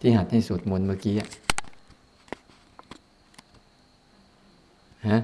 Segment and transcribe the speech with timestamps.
[0.00, 1.14] ที่หัดให้สวดมนต์เมื่อกี้
[5.08, 5.18] ฮะ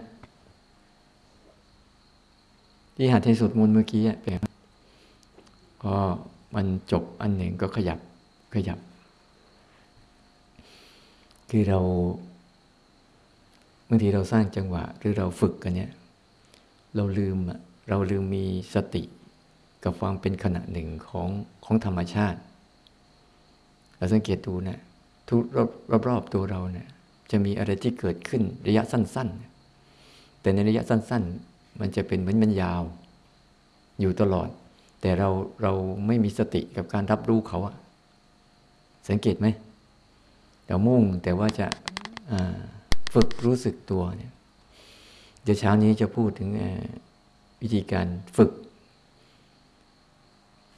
[2.96, 4.34] ที่หัดให้สวดมนต์เมื่อกี้เป็น
[5.84, 5.96] ก็
[6.54, 7.98] มันจบอันหนึ่งก็ขยับ
[8.54, 8.78] ขยับ
[11.50, 11.80] คือเรา
[13.88, 15.90] บางทีเราสร้างจังหวะหรือเราฝึกกันเนี่ย
[16.96, 17.36] เราลืม
[17.88, 19.02] เราลืมมีสติ
[19.84, 21.28] กับความเป็นขณะหนึ่งของ
[21.64, 22.38] ของธรรมชาติ
[23.96, 24.78] เราสังเกตดูนะ
[25.28, 25.40] ทุก
[25.90, 26.88] รอบรอบตัวเราเนี่ย
[27.30, 29.28] จะมีอะไรที่เกิดขึ้นระยะสั้น
[29.84, 31.22] ๆ แต่ในระยะสั้น
[31.52, 32.82] ๆ มันจะเป็นเหมือนมันยาว
[34.00, 34.48] อยู่ตลอด
[35.00, 35.28] แต่เรา
[35.62, 35.72] เรา
[36.06, 37.74] ไม่มีสติกับการรับรู้เขาอะ
[39.08, 39.46] สังเกตไหม
[40.66, 41.66] เรามุ่งแต่ว่าจะ
[43.14, 44.32] ฝึกรู้สึกตัวเนี่ย
[45.42, 46.50] เดี๋ยวเช้านี้จะพูดถึง
[47.60, 48.50] วิธีการฝึก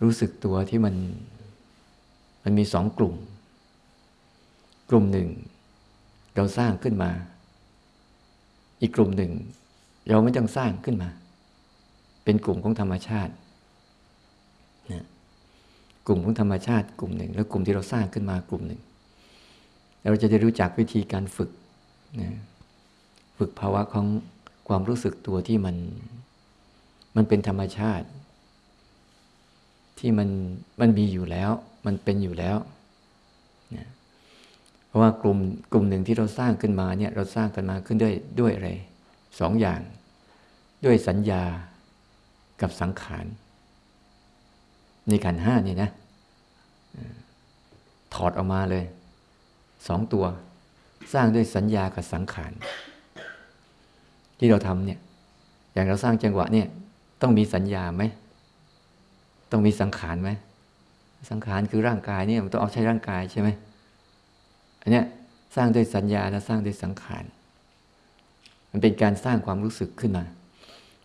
[0.02, 0.94] รู้สึกตัวที่มัน
[2.44, 3.14] มันมีสองกลุ่ม
[4.90, 5.28] กลุ่มหนึ่ง
[6.36, 7.10] เราสร้างขึ้นมา
[8.80, 9.32] อีกกลุ่มหนึ่ง
[10.08, 11.10] เราไม่ต้องสร้างขึ้นมา
[12.24, 13.32] เป็นกลุ่มของธรรมชาติ
[14.92, 15.04] นะ
[16.06, 18.80] กลุ่มของธรรมชาติกลุ่มหนึ่ง แล้วกลุ่มที่เราสร้างขึ้นมากลุ่มหนึ่ง
[20.10, 21.50] เราจะได้รู้จักวิธีการฝึก
[22.20, 22.38] นะ
[23.38, 24.06] ฝึกภาวะของ
[24.68, 25.76] ความรู้สึกตัวที่มัน
[27.16, 28.06] มันเป็นธรรมชาติ
[29.98, 30.28] ที่มัน
[30.80, 31.50] มันมีอยู่แล้ว
[31.88, 32.58] มันเป็นอยู่แล้ว
[33.76, 33.86] นะ
[34.86, 35.38] เพราะว่ากลุ่ม
[35.72, 38.70] กลุ่มหนึ่งที่เราสร้างขึ้นมาเนี่ยเราสร้างกันมาขึ้นด้วยด้วยอะไร
[39.40, 39.80] สองอย่าง
[40.84, 41.42] ด้วยสัญญา
[42.60, 43.26] กับสังขาร
[45.08, 45.90] ในขันห้านี่นะ
[48.14, 48.84] ถอดออกมาเลย
[49.88, 50.24] สองตัว
[51.12, 52.52] สร้างด้วยสัญญากับสังขาร
[54.38, 54.98] ที่เราทำเนี่ย
[55.72, 56.66] อย่างเราสร้างจังหวะเนี่ย
[57.22, 58.02] ต้องมีสัญญาไหม
[59.50, 60.30] ต้องมีสังขารไหม
[61.30, 63.48] สังขารคือร่างกายเนี่ยมันต้องเอาใช้ร่างกายใช่ไหม
[64.82, 65.04] อันเนี้ย
[65.56, 67.24] สร้างด้วยสัญญาและสร้างด้วยสังขาร
[68.70, 70.24] มันเป็นการสร้างความรู้สึกขึ้นมา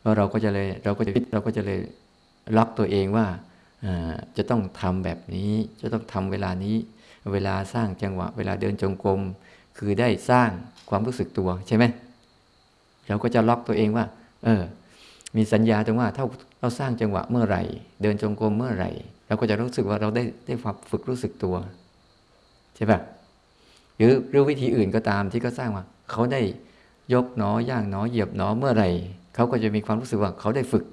[0.04, 1.80] ว่าเราก็จะเลยเราก็จะเราก็จะเลย
[2.58, 3.26] ล็อกตัวเองว่า
[4.38, 5.52] จะต้องทำแบบนี้
[5.82, 6.76] จะต้องทำเวลานี้
[7.34, 9.22] เวลาสร้างจังหวะ เวลาเดินจงกรม
[9.78, 10.50] คือได้สร้าง
[10.90, 11.86] ความรู้สึกตัวใช่ไหม
[13.08, 14.06] เราก็จะล็อกตัวเองว่า
[14.44, 14.62] เออ
[15.36, 16.26] มีสัญญาตรงว่าถ้า
[16.60, 17.64] เราสร้างจังหวะเมื่อไหร่
[18.02, 18.92] เดินจงกรมเมื่อไหร่
[19.34, 20.56] เราก็จะรู้สึกว่าเราได้ได้
[20.92, 21.56] ฝึกรู้สึกตัว
[22.76, 23.00] ใช่ปะ
[23.98, 26.42] หรือหรือวิธีอื่นก็ตามที่เขาสร้างว่าเขาได้
[27.14, 28.90] ยกหนอย่างหนอเหยียบหนอเมื่อไหร่
[29.36, 30.84] เขาก็จะมีความรู้สึกว่าเขาได้ฝึก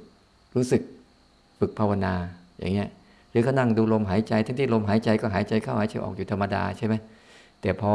[0.57, 0.83] รู้สึก
[1.61, 2.15] ฝึกภาวนา
[2.59, 2.89] อย่างเงี้ย
[3.31, 6.95] หรือเขานั่งดูลมหายใจทั้งที่ลมหายใจก็หายใจเข้าหายใจออกอยู่ธรรมดาใช่ไหม
[7.61, 7.93] แต่พอ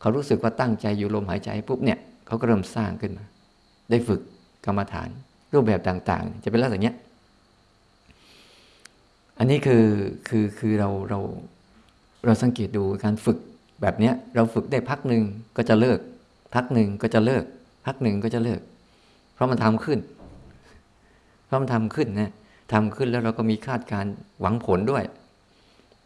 [0.00, 3.24] เขารู้สึกว่าตั้งใจอยู่ลมหายใจปุ๊บเนี่ยเขาก็เริ่มสร้างขึ้นมา
[3.90, 4.20] ได้ฝึก
[4.66, 5.08] กรรมฐาน
[5.52, 6.96] รูปแบบต่าง ๆ จะเป็นลักษณะนี้ย
[9.42, 9.84] อันนี้คือ
[10.28, 11.20] คือคือเราเรา
[12.26, 13.38] เราสังเกตดูการฝึก
[13.82, 15.24] แบบเนี้ยเราฝึกได้พักหนึ่ง
[15.56, 15.98] ก็จะเลิก
[16.54, 17.44] พักหนึ่งก็จะเลิก
[17.86, 18.60] พักหนึ่งก็จะเลิก
[19.34, 19.98] เพราะมันทำขึ้น
[21.46, 22.32] เพราะมันทำขึ้นนะ
[22.72, 24.06] ทำขึ้นแล้วเราก็มีคาดการ
[24.40, 25.04] หวังผลด้วย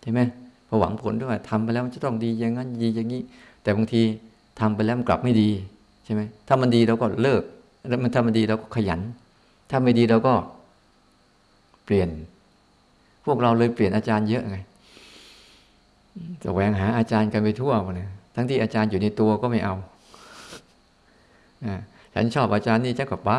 [0.03, 0.21] ใช่ไหม
[0.69, 3.23] พอหวังผลด้วยทำไปแล้วมันจะต้องดีอย่างนั้นดีอย่างนี้
[3.63, 4.03] แต่บางที
[4.61, 5.51] ทำไปแล้วมันกลับไม่ดี
[6.05, 7.43] ใช่ไหมถ้ามันดีเราก็เลิก
[7.89, 9.01] แล้วมันถ้ามันดีเราก็ขยัน
[9.71, 10.35] ถ้าไม่ดีเราก็
[11.85, 12.09] เปลี่ยน
[13.25, 14.57] พวกเราเลยเปลี่ยนอาจารย์เยอะไง
[16.43, 19.75] จะแหวงหาอาจารย์กันไปทั่วเลยทั้งที่อาจารย์อยู่ในตัวก็ไม่เอา
[21.65, 21.67] อ
[22.15, 23.31] ฉันชอบอาจารย์นี่ฉันก็ไป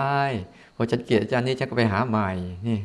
[0.76, 2.30] พอฉันเกลียดอาจารย์นี่ฉันก็ไปหาใหม่
[2.68, 2.80] นี่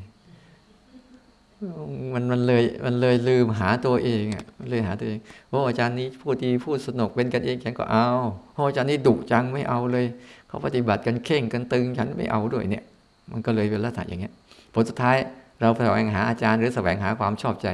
[2.15, 5.19] มันมันเลยมันเลยลืมหาตัวเองอะเลยหาตัวเอง
[5.51, 8.09] โอ้อาจารย์นี้พูดดีพูดสนุกเป็นกันเองฉันก็เอา
[8.55, 10.07] โอ้อาจารย์นี้ดุจังไม่เอาเลย
[10.49, 12.85] เขาปฏิบัติกันเข่งกันตึงฉันไม่เอาด้วยเนี่ย
[13.33, 14.33] มันก็เลยเป็นลักษณะอย่างเงี้ย
[14.75, 15.17] ผลสุดท้าย
[15.61, 17.69] เราแสวงหาอาจารย์หรือแสวงหาความชอบใจ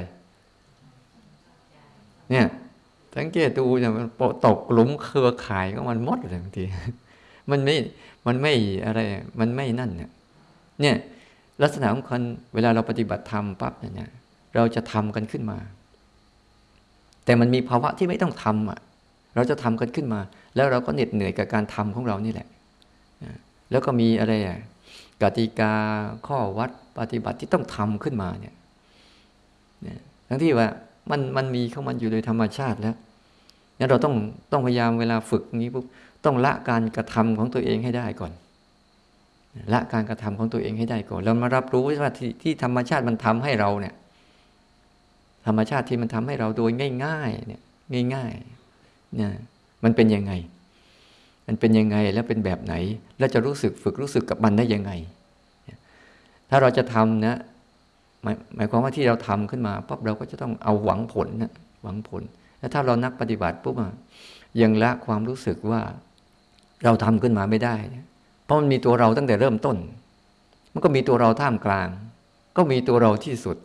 [2.30, 2.46] เนี่ย
[3.16, 4.06] สังเกตดูเนี่ยมัน
[4.46, 6.64] ตกหลุมเครือข่ายก็มันมดเลยบางที
[7.50, 7.76] มันไม่
[8.26, 8.52] มันไม่
[8.86, 9.00] อะไร
[9.40, 10.10] มันไม่นั่นเนี่ย
[10.80, 10.96] เนี่ย
[11.62, 12.22] ลักษณะของคน
[12.54, 14.10] เวลาเราปฏิบัติธรรมปั๊บเนี่ย
[14.54, 15.58] เราจะทำกันขึ้นมา
[17.24, 18.78] แต่มันมีภาวะที่ไม่ต้องทำอะ
[19.34, 20.20] เราจะทำกันขึ้นมา
[20.54, 22.48] แล้วเราก็เหน็ดเหนื่อยกับการทำของเรานี่แหละ
[23.70, 24.58] แล้วก็มีอะไรอะ
[25.22, 25.72] กติกา
[26.26, 28.54] ข้อวัด ปฏิบัติที่ต้องทำขึ้นมาเนี่ย
[30.28, 30.68] ทั้งที่ว่า
[31.10, 32.96] มันมันมีเข้ามันอยู่โดยธรรมชาติแล้ว
[33.78, 34.14] นั้นเราต้อง
[34.52, 35.84] ต้องพยายามเวลาฝึกนี้ปุ๊บ
[36.24, 38.32] ต้องละการกระทำของตัวเองให้ได้ก่อน
[39.72, 43.94] ละการกระทำของตัวเองให้ได้ก่อนเรามารับรู้ว่าที่ที่ธรรมชาติมันทำให้เราเนี่ย
[45.46, 46.70] ธรรมชาติที่มันทำให้เราโดย
[47.04, 47.60] ง่าย ๆ เนี่ย
[48.14, 49.30] ง่ายๆเนี่ย
[49.84, 50.32] มันเป็นยังไง
[51.46, 52.74] มันเป็นยังไงแล้วเป็นแบบไหน
[53.18, 54.92] แล้วจะรู้สึกฝึกรู้สึกกับมันได้ยังไง
[56.50, 57.38] ถ้าเราจะทำนะ
[58.22, 61.52] หมายหมายความว่าที่เราทำขึ้นมาปั๊บเราก็จะต้องเอาหวังผลนะ
[61.82, 62.22] หวังผล
[62.58, 63.74] แล้วถ้าเรานักปฏิบัติปุ๊บ
[64.60, 65.80] ยังละความรู้สึกว่า
[66.84, 67.74] เราทำขึ้นมาไม่ได้
[68.44, 69.76] เพราะมันมีตัวเราตั้งแต่เริ่มต้น
[70.72, 71.88] มันก็มีตัวเราท่ามกลาง
[72.56, 73.56] ก็มีตัวเราที่สุด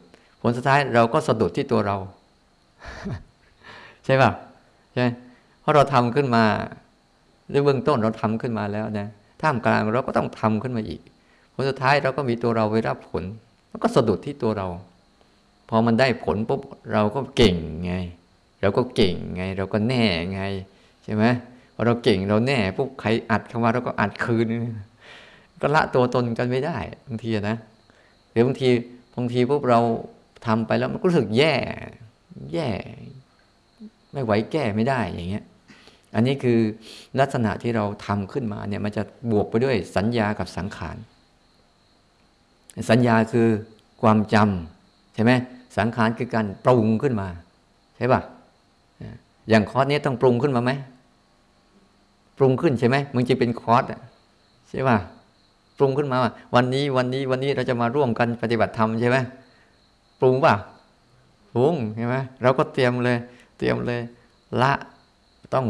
[0.42, 1.98] ผลสุดท้ายเราก็สะดุดที่ตัวเรา
[4.06, 4.32] ใช่ป่ะ
[4.96, 5.08] ใช่
[5.62, 6.44] เพราะเราทำขึ้นมา
[7.52, 9.08] ในเบื้องต้นเราทำขึ้นมาแล้วนะ
[9.42, 11.02] ท่ามกลางเราก็ต้องทำขึ้นมาอีก
[11.54, 13.24] ผลสุดท้ายเราก็มีตัวเราไว้รับผล
[13.72, 14.68] มันก็สะดุดที่ตัวเรา
[15.70, 16.62] พอมันได้ผลปุ๊บ
[16.94, 17.56] เราก็เก่ง
[17.86, 17.94] ไง
[18.62, 20.04] เราก็เก่งไง เราก็แน่
[20.34, 20.42] ไง
[21.04, 21.24] ใช่ไหม
[21.76, 24.46] พอเราเก่งเราแน่ปุ๊บใครอัดเข้ามาเราก็อัดคืน
[25.62, 26.78] ก็ละตัวตนกันไม่ได้
[27.08, 27.58] บางทีนะ
[28.32, 28.70] หรือบางที
[29.16, 29.80] บางทีปุ๊บเรา
[30.46, 31.56] ทำไปแล้วมันก็รู้สึกแย่
[32.54, 32.70] แย่
[34.14, 35.46] ไม่ไหวแก้ไม่ได้อย่างเงี้ย
[36.16, 36.60] อันนี้คือ
[37.20, 40.98] ลักษณะที่เราทำขึ้นมาเนี่ยมันจะบวกไปด้วยสัญญากับสังขาร
[42.90, 43.48] สัญญาคือ
[44.02, 45.32] ความจำใช่ไหม
[45.78, 47.28] สังขารคือการปรุงขึ้นมา
[47.98, 48.22] ใช่ปะ
[49.50, 50.72] อย่างคอร์สนี้ต้องปรุงขึ้นมาไหม
[52.38, 53.84] ปรุงขึ้นใช่ไหมมันจะเป็นคอร์ส
[54.70, 54.98] ใช่ปะ
[55.78, 56.18] ปรุงขึ้นมา
[56.56, 59.18] วันนี้วันนี้วันนี้เราจะมาร่วมกันปฏิบัติธรรมใช่ไหม
[60.20, 60.54] ปรุงป่ะ
[61.54, 63.18] ปรุงใช่ไหมเราก็เตรียมเลย
[63.58, 64.02] เตรียมเลย
[64.62, 64.74] ละ
[65.54, 65.66] ต้อง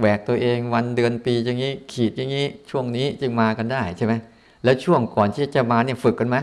[0.00, 4.14] แหวกตัวเองวันเดือนปีอย่างนี้ ขีดอย่างนี้ช่วงนี้จึงมากันได้ใช่ไหม
[4.64, 6.36] แล้วช่วงก่อนที่จะมาเนี่ยฝึกกันไหม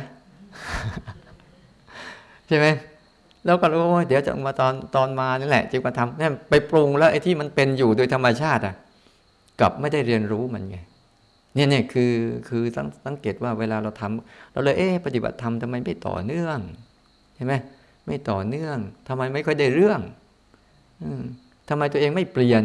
[2.47, 2.67] ใช่ไหม
[3.45, 8.75] แล้วก็รู้ว่าเดี๋ยวจะมาตอนตอนมานี่แหละจึงมาทำเนี่ยไปปรุงแล้วไอ้ที่มันเป็นอยู่โดยธรรมชาติอะ
[9.61, 10.77] กับไม่ได้เรียนรู้มันไง
[11.53, 12.13] เนี่ยเนี่ยคือ
[12.49, 12.63] คือ
[13.05, 16.59] สังเกตว่าเวลาเราทำเราเลยเอ๊ปฏิบัติธรรมทำไมไม่ต่อเนื่อง
[17.35, 17.53] ใช่ไหม
[18.07, 18.77] ไม่ต่อเนื่อง
[19.07, 19.99] ทำไมไม่ค่อยได้เรื่อง
[21.01, 21.09] อื
[21.69, 22.63] ทำไมตัวเองไม่เปลี่ยน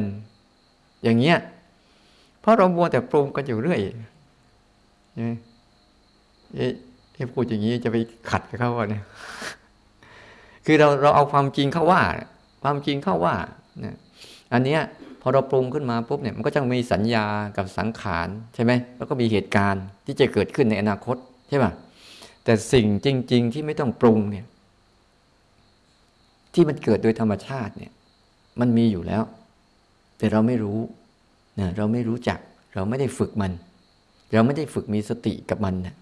[1.02, 1.38] อย่างเงี้ย
[2.40, 3.80] เพราะเราบัวแต่ปรุงกันอยู่เรื่อย
[5.16, 6.72] เอ๊ะ
[7.34, 7.96] พูดอย่างนี้จะไป
[8.30, 9.04] ขัดกับเขาเนี่ย
[10.66, 12.02] คือเราเราเอาความจริงเข้าว่า
[12.62, 13.34] ความจริงเข้าว่า
[13.80, 13.96] เนี่ย
[14.52, 14.80] อันเนี้ย
[15.22, 17.26] พอเราปรุงขึ้นมาปุ๊บเนี่ยมันก็จะมีสัญญา
[17.56, 21.16] กับสังขารใช่ไหมแล้วก็มีเหตุการณ์ที่จะเกิดขึ้นในอนาคต
[21.48, 21.72] ใช่ป่ะ
[22.44, 24.46] แต่สิ่งจริง ๆ ที่ไม่ต้องปรุงเนี่ย
[26.54, 27.92] ที่มันเกิดโดยธรรมชาติเนี่ย
[28.60, 29.22] มันมีอยู่แล้ว
[30.18, 30.78] แต่เราไม่รู้
[31.60, 32.38] นะเราไม่รู้จัก
[32.74, 33.52] เราไม่ได้ฝึกมัน
[34.32, 35.94] เราไม่ได้ฝึกมีสติกับมันนะ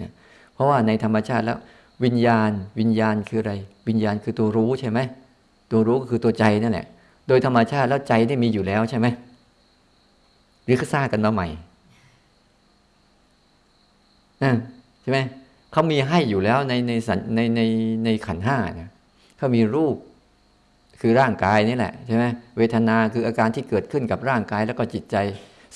[0.00, 0.10] นะ
[0.54, 1.58] เพราะว่าในธรรมชาติแล้ว
[2.04, 3.52] วิญญาณ วิญญาณคืออะไร
[3.88, 4.98] วิญญาณคือตัวรู้ใช่ไหม
[5.70, 6.86] ตัวรู้ก็คือตัวใจนั่นแหละ
[7.28, 9.06] โดยธรรมชาติแล้วใจได้มีอยู่แล้วใช่ไหม
[10.64, 11.48] หรือเขาสร้างกันมาใหม่
[15.02, 15.18] ใช่ไหม
[15.72, 16.92] เขามีให้อยู่แล้วในใน
[17.34, 17.60] ในใน
[18.04, 18.90] ในขันห้าเนี่ย
[19.36, 19.96] เขามีรูป
[21.00, 22.24] คือร่างกายนี่แหละใช่ไหม
[22.56, 25.16] เวทนาคืออาการที่เกิดขึ้นกับร่างกายแล้วก็จิตใจ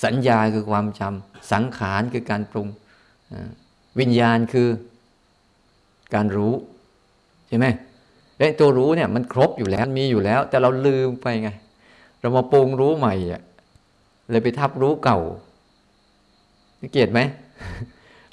[0.03, 2.67] สัญญาคือความจำสังขารคือการปรุง
[3.99, 4.67] วิญญาณคือ
[6.13, 6.53] การรู้
[7.47, 7.67] ใช่ไหม
[8.37, 11.49] ไอ้ตัวรู้เนี่ยมันครบอยู่แล้วมีอยู่แล้ว แต่เราลืมไปไง
[12.21, 13.41] เรามาปรุงรู้ใหม่อะ
[14.29, 15.19] เลยไปทับรู้เก่า
[16.91, 17.19] เกียดไหม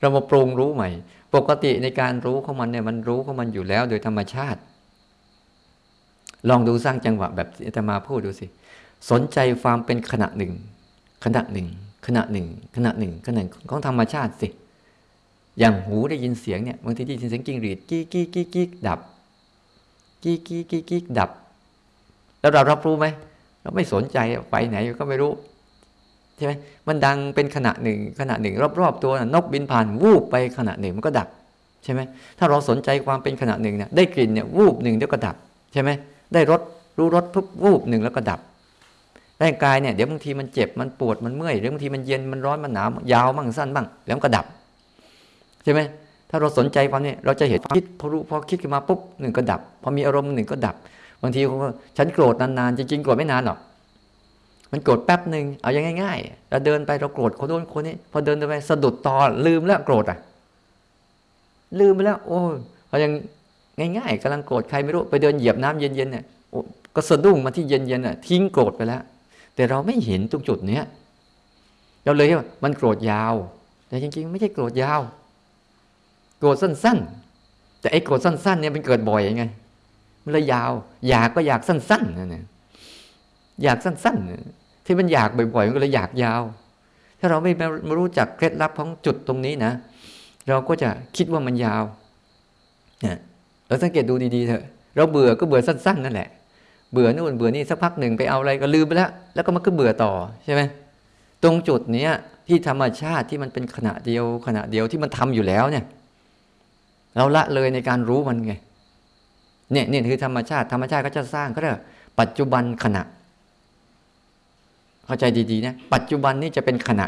[0.00, 0.88] เรามาปรุงรู้ใหม่
[1.34, 4.60] ปกติในการรู้ของมันเนี่ยมันรู้ของมันอยู่แล้วโดยธรรมชาติ
[6.48, 8.46] ลองดูสร้างจังหวะแบบอาตมาพูดดูสิ
[9.10, 10.52] สนใจความเป็นขณะหนึ่ง
[11.26, 11.68] ขณะหนึ่ง
[12.06, 12.46] ขณะหนึ่ง
[12.76, 14.48] ขณะหนึ่งขณะหนึ่งของธรรมชาติสิ
[15.58, 19.00] อย่างหูได้ยินเสียงเนี่ยบางทีได้ยินเสียงกิ้งหรีดกี้กี้กี้กี้ดับ
[20.22, 21.30] กี้กี้กี้กี้ดับ
[22.40, 23.06] แล้วเรารับรู้ไหม
[23.62, 24.18] เราไม่สนใจ
[24.50, 25.32] ไปไหนก็ไม่รู้
[26.36, 26.52] ใช่ไหม
[26.88, 31.28] มันดังเป็นขณะหนึ่ง ขณะหนึ่ง รอบๆตัวนกบินผ่านวูบไปขณะหนึ่งมันก็ดับ
[31.84, 32.00] ใช่ไหม
[32.38, 35.36] ถ้าเราสนใจความเป็นขณะหนึ่งเนี่ยได้กลิ่นเนี่ยวูบหนึ่งเดี๋ยวก็ดับ
[35.72, 35.90] ใช่ไหม
[36.32, 36.60] ได้รส
[36.98, 38.40] รู้รสทุกวูบหนึ่งแล้วก็ดับ
[39.42, 44.46] ร่างกายเนี่ยเดี๋ยวบางทีมันเจ็บมันปวดมันเมื่อยหรือบางทีมันเย็นมันร้อนมันหนาวยาวบ้างสั้นบ้าง แล้วก็ดับ
[45.64, 45.80] ใช่ไหม
[46.30, 50.74] ถ้าเราสนใจความนี้เราจะเห็นคิดพอรู้พอคิดขึ้นมาปุ๊บหนึ่งก็ดับ พอมีอารมณ์หนึ่งก็ดับ
[51.22, 51.56] บางทีเขา
[51.96, 53.58] ฉันโกรธนานๆจริงๆโกรธไม่นานหรอก
[54.72, 59.16] มันโกรธแป๊บหนึ่งเอาอย่างง่ายๆเราเดินไปเราโกรธคนโน้นคนนี้ พอเดินไปสะดุดตอ
[59.46, 60.18] ลืมแล้วโกรธอะ
[61.80, 62.40] ลืมไปแล้ว โอ้
[62.88, 63.12] เขายัง
[63.96, 66.24] ง่ายๆกำลังโกรธใครไม่รู้ไปเดินเหยียบน้ำเย็นๆเนี่ย
[66.94, 69.02] ก็สะดุ้งมาที่เย็นๆน่ะทิ้งโกรธไปแล้ว
[69.56, 70.84] แต่เราไม่เห็นตรงจุดเนี้ย
[72.04, 73.34] เราเลยว่ามันโกรธยาว
[73.88, 75.00] แต่จริงๆ ไม่ใช่โกรธยาว
[76.38, 76.98] โกรธสั้น
[77.40, 79.44] ๆ แต่ไอ้โกรธสั้น ๆ เนี่ยมันเกิดบ่อยยังไง
[80.24, 80.72] มันเลยยาว
[81.08, 82.44] อยากก็อยากสั้นๆนั่นเอง
[83.62, 86.42] อยากสั้นๆ ที่มันอยากบ่อยๆ มันก็เลยอยากยาว
[87.20, 87.52] ถ้าเราไม่
[87.88, 89.72] มรู้จักเคล็ดลับของจุดตรงนี้นะ
[90.48, 91.82] เราก็จะคิดว่ามันยาว
[93.02, 93.18] เนี่ย
[93.66, 94.64] เราสังเกตดูดีๆเถอะ
[94.96, 96.28] เราเบื่อก็เบื่อสั้น ๆ นั่นแหละ
[96.96, 100.12] เบื่อนู่นเบื่อนี่สักพักหนึ่งไปเอาอะไรก็ลืมไปแล้ว แล้วก็มันก็เบื่อต่อ
[100.44, 100.62] ใช่ไหม
[101.42, 102.10] ตรงจุดเนี้ย
[102.48, 105.84] ที่ธรรมชาติที่มันเป็นขณะเดียวขณะเดียวที่มันทำอยู่แล้วเนี่ย
[107.16, 108.52] เราละเลยในการรู้มันไง
[109.72, 111.70] เนี่ยเนี่ยคือธรรมชาติ ธรรมชาติก็จะสร้างก็ได้
[112.20, 113.02] ปัจจุบันขณะ
[115.06, 117.06] เข้าใจดีๆนะปัจจุบันนี่จะเป็นขณะ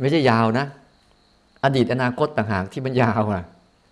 [0.00, 0.66] ไม่ใช่ยาวนะ
[1.64, 3.42] อดีตอนาคตต่างหากที่มันยาวอะ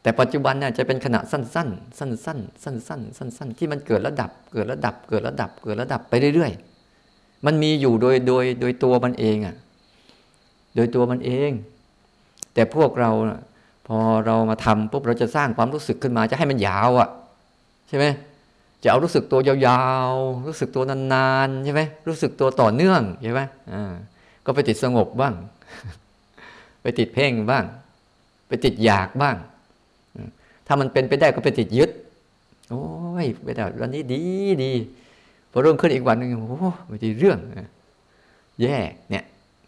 [0.02, 2.06] แต่ปัจจุบันเนี่ยจะเป็นขณะสั้นๆ สั้
[2.36, 9.56] นๆ สั้นๆ สั้นๆ ที่มันเกิดระดับ เกิดระดับ เกิดระดับ เกิดระดับไปเรื่อยๆ มันมีอยู่โดยโดยโดยตัวมันเองอะ
[10.74, 11.50] โดยตัวมันเอง
[12.54, 13.10] แต่พวกเรา
[13.86, 17.08] พอเรามาทำปุ๊บเราจะสร้างความรู้สึกขึ้นมาจะให้มันยาวอะ
[17.88, 18.06] ใช่ไหม
[18.82, 23.42] จะเอารู้สึกตัวยาวๆ รู้สึกตัวนานๆ ใช่ไหมรู้สึกตัวต่อเนื่องใช่ไหม
[23.72, 23.92] อ่า
[24.46, 25.34] ก็ไปติดสงบบ้าง
[26.82, 27.64] ไปติดเพ่งบ้าง
[28.48, 29.36] ไปติดอยากบ้าง
[30.72, 31.90] ถ้ามันเป็นไปได้ก็ไปติดยึด
[32.70, 32.84] โอ้
[33.24, 34.20] ยไปได้วันนี้ดี
[34.62, 34.72] ดี
[35.52, 37.38] พอรุ่งขึ้นอีกวันนึงโอ้ไม่ดีเรื่อง
[38.60, 38.76] แย่
[39.10, 39.24] เนี่ย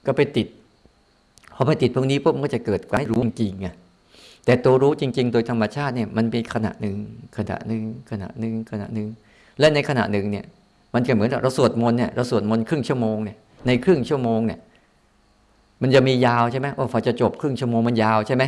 [0.06, 0.46] ก็ไปติด
[1.54, 3.68] พอไปติดพวกนี้ปุ๊บมันก็จะเกิดการรู้จริงไง
[4.44, 6.96] แต่ตัวรู้จริง ๆ โดยธรรมชาติเนี่ยมันมีขณะหนึ่ง
[7.36, 9.08] ขณะหนึ่งขณะหนึ่งขณะหนึ่ง
[9.58, 10.44] และในขณะหนึ่งเนี่ย
[10.94, 14.58] มันจะเหมือนเราสวดมนต์เนี่ยเราสวดมนต์ครึ่งชั่วโมงเนี่ยในครึ่งชั่วโมงเนี่ย
[15.82, 18.44] มันจะมียาวใช่ไหมว่าพอจะจบครึ่งชั่วโมงมันยาวใช่ไหม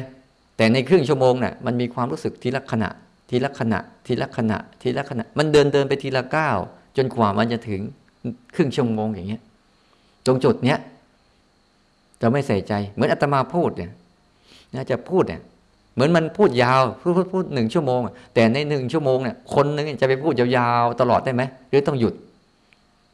[0.56, 2.90] แต่ในครึ่งชั่วโมงเนี่ยมันมีความรู้สึกทีละขณะ
[3.30, 6.56] ทีละขณะ ทีละขณะ ทีละขณะ มันเดินเดินไปทีละก้าว
[6.96, 7.80] จนกว่ามันจะถึง
[8.54, 9.42] ครึ่งชั่วโมงอย่างเงี้ย
[10.26, 10.78] ตรงจุดเนี้ย
[12.20, 13.90] จะไม่ใส่ใจ เหมือนอาตมาพูดเนี่ย
[14.75, 15.40] น่าจะพูดเนี่ย
[15.94, 18.00] เหมือนมันพูดยาวพูดพูดพูดหนึ่งชั่วโมง
[18.34, 22.14] แต่ในหนึ่งชั่วโมงเนี่ยคนนึงจะไปพูดยาวๆตลอดได้ไหมหรือต้องหยุด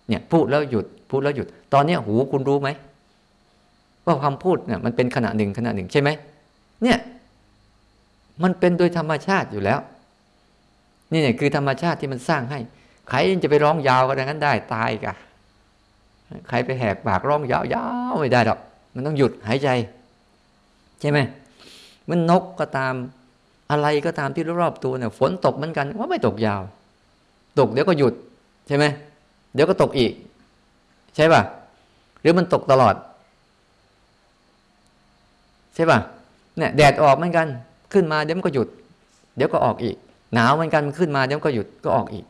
[0.08, 2.68] เนี่ยพูดแล้วหยุด พูดแล้วหยุด ตอนนี้หูคุณรู้ไหม
[4.06, 6.08] ว่าความพูดเนี่ยมันเป็นขณะหนึ่งขณะหนึ่งใช่ไหม
[6.82, 6.98] เนี่ย
[8.42, 9.80] มันเป็นโดยธรรมชาติอยู่แล้ว
[11.12, 12.60] นี่เนี่ยคือธรรมชาติที่มันสร้างให้
[13.08, 15.14] ใครจะไปร้องยาวก็ดังนั้นได้ตายกะ
[16.48, 17.60] ใครไปแหกปากร้องยา
[18.10, 18.58] วๆไม่ได้หรอก
[18.94, 19.68] มันต้องหยุดหายใจ
[21.00, 21.18] ใช่ไหม
[22.10, 22.94] มันนกก็ตาม
[23.70, 26.62] อะไรก็ตามที่รอบๆตัวเนี่ยฝนตกเหมือนกันว่าไม่ตกยาว
[27.58, 28.14] ตกเดี๋ยวก็หยุด
[28.68, 28.84] ใช่ไหม
[29.54, 30.12] เดี๋ยวก็ตกอีก
[31.16, 31.42] ใช่ป่ะ
[32.20, 32.94] หรือมันตกตลอด
[35.74, 35.98] ใช่ป่ะ
[36.56, 37.46] เนี่ยแดดออกเหมือนกัน
[37.92, 38.68] ขึ้นมาเดี๋ยวมันก็หยุด
[39.36, 39.96] เดี๋ยวก็ออกอีก
[40.34, 42.24] หนาวเหมือนกันขึ้นมาเดี๋ยวก็หยุดก็ออกอีก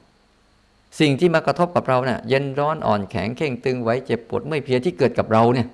[1.00, 5.66] สิ่งที่มากระทบกับเราเนี่ยเย็นร้อนอ่อนแข็งเข่งตึงไว้เจ็บปวดไม่เพียที่เกิดกับเราเนี่ย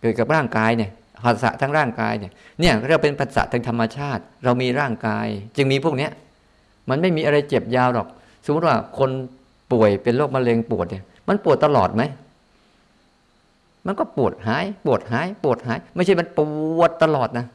[0.00, 0.90] เกิดกับร่างกายเนี่ย
[1.24, 5.26] ภาษาทั้งร่างกายเนี่ยเนี่ยเราเป็นภาษาทางธรรมชาติ เรามีร่างกาย
[5.56, 6.10] จึงมีพวกเนี้ย
[6.88, 8.08] มันไม่มีอะไรเจ็บยาวหรอก
[8.44, 9.10] สมมติว่าคน
[9.72, 12.02] ป่วยเป็นโรคมะเร็งปวดเนี่ย มันปวดตลอดไหม
[13.86, 16.40] มันก็ปวดหาย ปวดหาย ปวดหาย ไม่ใช่มันป
[16.78, 17.46] วดตลอดนะ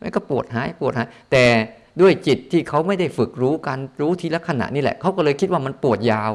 [0.00, 1.44] มันก็ปวดหายปวดหาย แต่
[2.00, 6.32] ด้วยจิตที่เขาไม่ได้ฝึกรู้การรู้ทีละขณะนี่แหละเขาก็เลยคิดว่ามันปวดยาว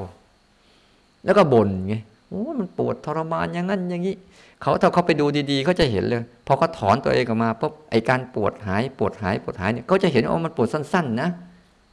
[1.25, 1.95] แล้วก็บ่นไง
[2.29, 4.15] โอ้มันปวดทรมานอย่างนั้นอย่างนี้
[4.61, 11.29] เขาถ้าเขาไปดูดีๆเขาจะเห็นเลยพอเขาถอนตัวเองออกมาปุ๊บไอการปวดหายปวดหายปวดหายเนี่ยเขาจะเห็นว่ามันปวดสั้น ๆ นะ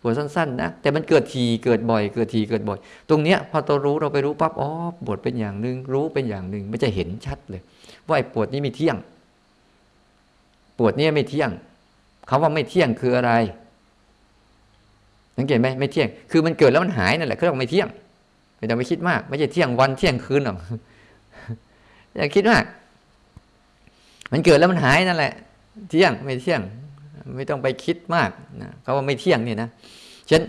[0.03, 4.71] ปวดสั้นๆนะแต่มันเกิดทีเกิดบ่อย เกิดทีเกิดบ่อย ตรงเนี้ยพอตัวรู้เราไปรู้ปั๊บอ๋อ
[5.05, 7.63] ปวดเป็นอย่างหนึ่งรู้เป็นอย่างหนึ่งไม่จะเห็นชัดเลย
[8.07, 8.97] ว่าไอ้ปวดนี้มีเที่ยง
[10.79, 11.51] ปวดเนี่ยไม่เที่ยง
[12.29, 13.33] คาว่าไม่เที่ยงคืออะไร
[15.37, 17.89] สังเกตไหมไม่เที่ยง คือมันเกิดแล้วมันหายนั่นแหละเขาเรียกไม่เที่ยง
[18.59, 20.57] ไม่ต้องไปคิดมาก ไม่ใช่เที่ยงวันเที่ยงคืนหรอก
[22.15, 22.65] อย่าคิดมาก
[24.33, 25.33] มันเกิดแล้วมันหายนั่นแหละ
[25.91, 26.61] เที่ยงไม่เที่ยง
[27.37, 28.31] ไม่ต้องไปคิดมาก
[28.63, 29.69] นะเขาว่าไม่เที่ยงนี่นะ
[30.31, 30.43] ฉัน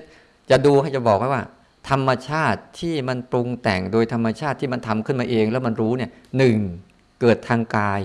[0.49, 1.43] จะดูให้จะบอกไว้ว่า
[1.89, 6.57] ธรรมชาติที่มันปรุงแต่งโดยธรรมชาติที่มันทำขึ้นมาเอง แล้วมันรู้เนี่ยหนึ่ง
[7.21, 8.01] เกิดทางกาย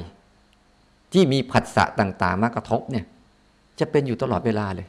[1.14, 3.04] ที่มีผัสสะต่างๆ มากระทบเนี่ย
[3.80, 4.87] จะเป็นอยู่ตลอดเวลาเลย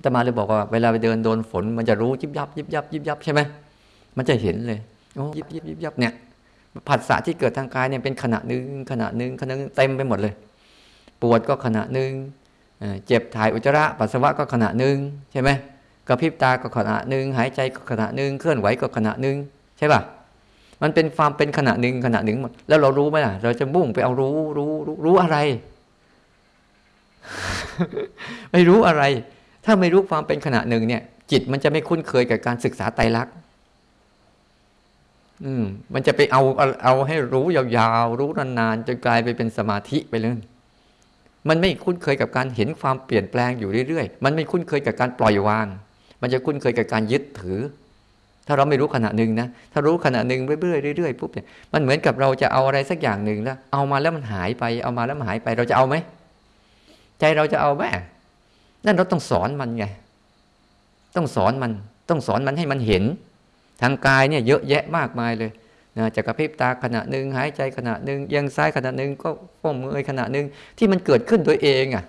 [0.00, 3.40] แต่มาเลยบอกว่าเวลาไปเดินโดนฝน มันจะรู้ยิบยับยิบยับยิบยับใช่ไหม
[4.16, 4.78] มันจะเห็นเลย
[5.16, 6.12] โอ้ยิบยิบยิบยับเนี่ย
[6.88, 10.34] ผัสสะที่เกิดทางกายเนี่ยเป็นขณะหนึ่งขณะหนึ่งขณะนึงเต็มไปหมดเลย
[11.22, 12.10] ปวดก็ขณะหนึ่ง
[13.06, 14.96] เจ็บถ่ายอุจจาระปัสสาวะก็ขณะหนึ่ง
[15.32, 15.50] ใช่ไหม
[16.08, 19.36] กระพริบตาก็ขณะหนึ่งหายใจก็ขณะหนึ่งเคลื่อนไหวก็ขณะหนึ่ง
[19.78, 20.00] ใช่ป่ะ
[20.82, 25.36] มันเป็นความเป็นขณะหนึ่งขณะหนึ่งหมดแล้วเรารู้ไหมล่ะ เราจะมุ่งไปเอารู้รู้รู้รู้อะไร
[28.52, 29.02] ไม่รู้อะไร
[29.64, 33.34] ถ้าไม่รู้ความเป็นขณะหนึ่งเนี่ย จิตมันจะไม่คุ้นเคยกับการศึกษาไตรลักษณ์
[35.44, 35.64] อืม
[35.94, 36.42] มันจะไปเอา
[36.84, 40.38] เอาให้รู้ยาวๆรู้นานๆจนกลายไปเป็นสมาธิไปเลย
[41.48, 45.66] มันไม่คุ้นเคยกับการเห็นความเปลี่ยนแปลงอยู่เรื่อยๆ มันไม่คุ้นเคยกับการปล่อยวาง
[46.20, 47.60] มันจะคุ้นเคยกับการยึดถือ
[48.46, 55.94] ถ้าเราไม่รู้ขณะหนึ่งนะ ถ้ารู้ขณะหนึ่งเรื่อยๆเรื่อยๆปุ๊บเนี่ยมันเหมือนกับเราจะเอาอะไรสักอย่างหนึ่งแล้ว เอามาแล้วมันหายไปเอามาแล้วมันหายไปเราจะเอาไหม
[57.20, 57.84] ใจเราจะเอาไหม
[58.86, 59.84] นั่นเราต้องสอนมันไง
[61.16, 61.72] ต้องสอนมัน
[62.08, 63.04] ต้องสอนมันให้มันเห็น
[63.82, 65.50] ทางกายเนี่ยเยอะแยะมากมายเลย
[65.98, 69.30] นะจะกระพริบตาขณะหนึ่งหายใจขณะหนึ่งยังซ้ายขณะหนึ่งก็
[69.62, 70.46] ก้มมือขณะหนึ่ง
[70.78, 72.04] ที่มันเกิดขึ้นตัวเองอะ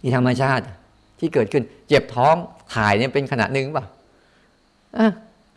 [0.00, 0.64] ที่ธรรมชาติ
[1.18, 2.36] ที่เกิดขึ้น เจ็บท้อง
[2.74, 3.84] ถ่ายเนี่ยเป็นขณะหนึ่งป่ะ
[4.96, 5.06] อะ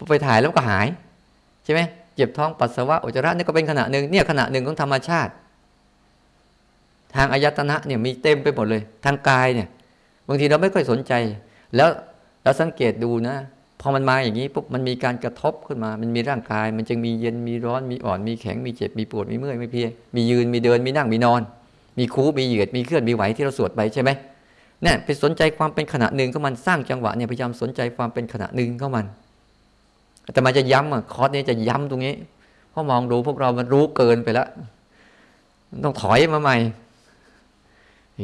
[0.09, 0.87] ไปถ่ายแล้วก็หาย
[1.63, 1.81] ใช่ไหม
[2.15, 5.31] เจ็บท้องปัสสาวะอุจจาระนี่ก็เป็นขณะหนึ่งเนี่ยขณะหนึ่งของธรรมชาติ
[7.15, 9.67] ทางอายตนะเนี่ยมีเต็มไปหมดเลย ทางกายเนี่ย
[10.27, 11.13] บางทีเราไม่ค่อยสนใจ
[11.75, 11.89] แล้ว
[12.43, 13.35] เราสังเกตดูนะ
[13.81, 21.41] พอมันมาอย่างนี้ปุ๊บมันมีการกระทบขึ้นมา มันมีร่างกาย มันจึงมีเย็นมีร้อนมีอ่อนมีแข็งมีเจ็บมีปวดมีเมื่อยมีเพียมียืนมีเดินมีนั่งมีนอน
[21.97, 24.09] มีคูมีเหยียดมีเคลื่อนมีไหวที่เราสวดไปใช่ไหม
[24.83, 29.05] เนี่ยไปสนใจความเป็นขณะหนึ่งของมันสร้างจังหวะเนี่ยพยายามสนใจความเป็นขณะหนึ่งของมัน
[30.31, 32.15] แต่มาจะย้ำอะคอร์สนี้จะย้ำตรงนี้
[32.71, 34.47] เพราะมองดูพวกเรามันรู้เกินไปแล้ว
[35.83, 36.57] ต้องถอยมาใหม่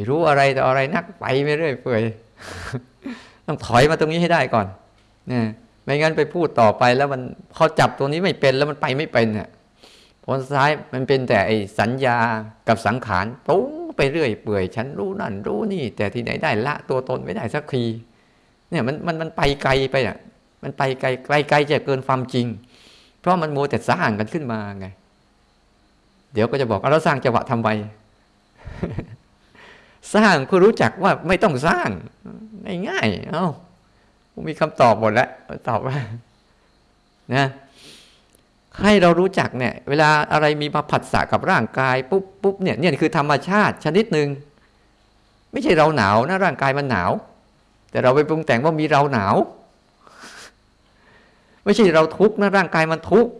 [0.09, 2.01] รู้อะไรแต่อะไรนักไปไม่เรื่อยเปื่อย
[3.47, 4.67] ต้องถอยมาตรงนี้ให้ได้ก่อน
[5.27, 5.45] เนี่ย
[5.83, 7.21] ไม่งั้นไปพูดต่อไปแล้วมัน
[7.53, 9.49] พอจับตรงนี้ไม่เป็นแล้วมันไปไม่เป็นเนี่ย
[10.23, 12.17] ผลซ้ายมันเป็นแต่ไอ้สัญญา
[12.67, 17.83] กับสังขารปุ้งไปเรื่อยเปื่อย ฉันรู้นั่นรู้นี่ แต่ที่ไหนได้ละตัวตนไม่ได้สักที
[18.69, 20.17] เนี่ยมันมันมันไปไกลไปอะ
[20.63, 22.47] มันไปไกลไกลไกลจะเกินความจริง
[23.19, 24.87] เพราะมันโมแต่สร้างกันขึ้นมาไง
[26.33, 27.69] เดี๋ยวก็จะบอกเราสร้างจังหวะทำไม
[30.15, 31.89] สร้างก็รู้จักว่าไม่ต้องสร้าง
[32.89, 33.47] ง่ายๆเอา้า
[34.47, 35.29] มีคำตอบหมดแล้ว
[35.67, 35.97] ตอบว่า
[37.35, 37.45] นะ
[38.81, 44.29] ให้เรารู้จักเนี่ย เวลาอะไรมีมาผัสสะกับร่างกายปุ๊บปุ๊บเนี่ยเนี่ยคือธรรมชาติชนิดหนึ่ง
[45.51, 47.11] ไม่ใช่เราหนาวนะร่างกายมันหนาว
[47.91, 49.35] แต่เราไปปรุงแต่งว่ามีเราหนาว
[51.67, 53.31] ไม่ใช่เราทุกข์นะร่างกายมันทุกข์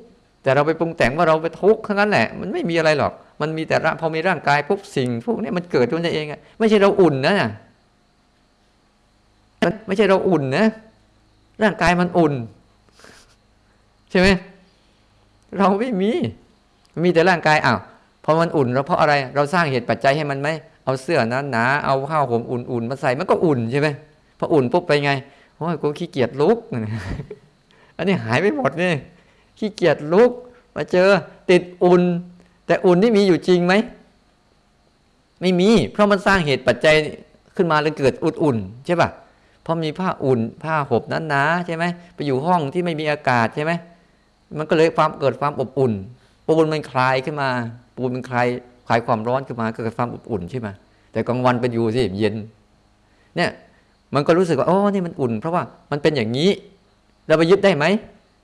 [0.43, 7.36] แต่เราไปปรุงแต่งว่าเราไปทุกข์เทั้งนั้นแหละ มันไม่มีอะไรหรอก มันมีแต่พอมีร่างกายปุ๊บสิ่งพวกนี้มันเกิดตัวเองอะไม่ใช่เราอุ่นนะ
[9.88, 10.65] ไม่ใช่เราอุ่นนะ
[11.63, 12.34] ร่างกายมันอุ่น
[14.12, 14.27] ใช่ไหม
[15.57, 16.12] เราไม่มี
[17.03, 17.79] มีแต่ร่างกายอ้าว
[18.25, 20.50] พอมันอุ่นเราเพราะอะไร เราสร้างเหตุปัจจัยให้มันไหม
[20.86, 23.88] เอาเสื้อนั้นหนาเอาผ้าห่มอุ่นๆมาใส่มันก็อุ่นใช่ไหม
[24.39, 25.12] พออุ่นปุ๊บไปไง
[25.57, 26.57] โอ้ยกูขี้เกียจลุก
[27.98, 28.94] อันนี้หายไปหมดนี่
[29.58, 30.32] ขี้เกียจลุก
[30.76, 31.10] มาเจอ
[31.52, 32.02] ติดอุ่น
[32.67, 33.74] แต่อุ่นนี่มีอยู่จริงไหม
[35.41, 36.95] ไม่มี เพราะมันสร้างเหตุปัจจัย
[37.56, 39.10] ขึ้นมาแล้วเกิดอุ่นๆใช่ป่ะ
[39.62, 43.71] เพราะมีผ้าอุ่น ผ้าห่มนั้นหนาใช่ไหมไปอยู่ห้องที่ไม่มีอากาศใช่ไหม
[44.58, 45.93] มันก็เลยความเกิดความอบอุ่น
[46.48, 47.50] ปูนมันคลายขึ้นมา
[47.95, 48.48] ปูนมันคลาย
[48.88, 50.67] คลายความร้อนขึ้นมาเกิดความอบอุ่นใช่ไหม
[51.12, 52.36] แต่กลางวันเป็นอยู่สิเย็น
[53.36, 53.50] เนี่ย
[54.15, 56.50] มันก็รู้สึกว่าโอ้นี่มันอุ่น เพราะว่ามันเป็นอย่างนี้
[57.28, 57.86] เราไปยึดได้ไหม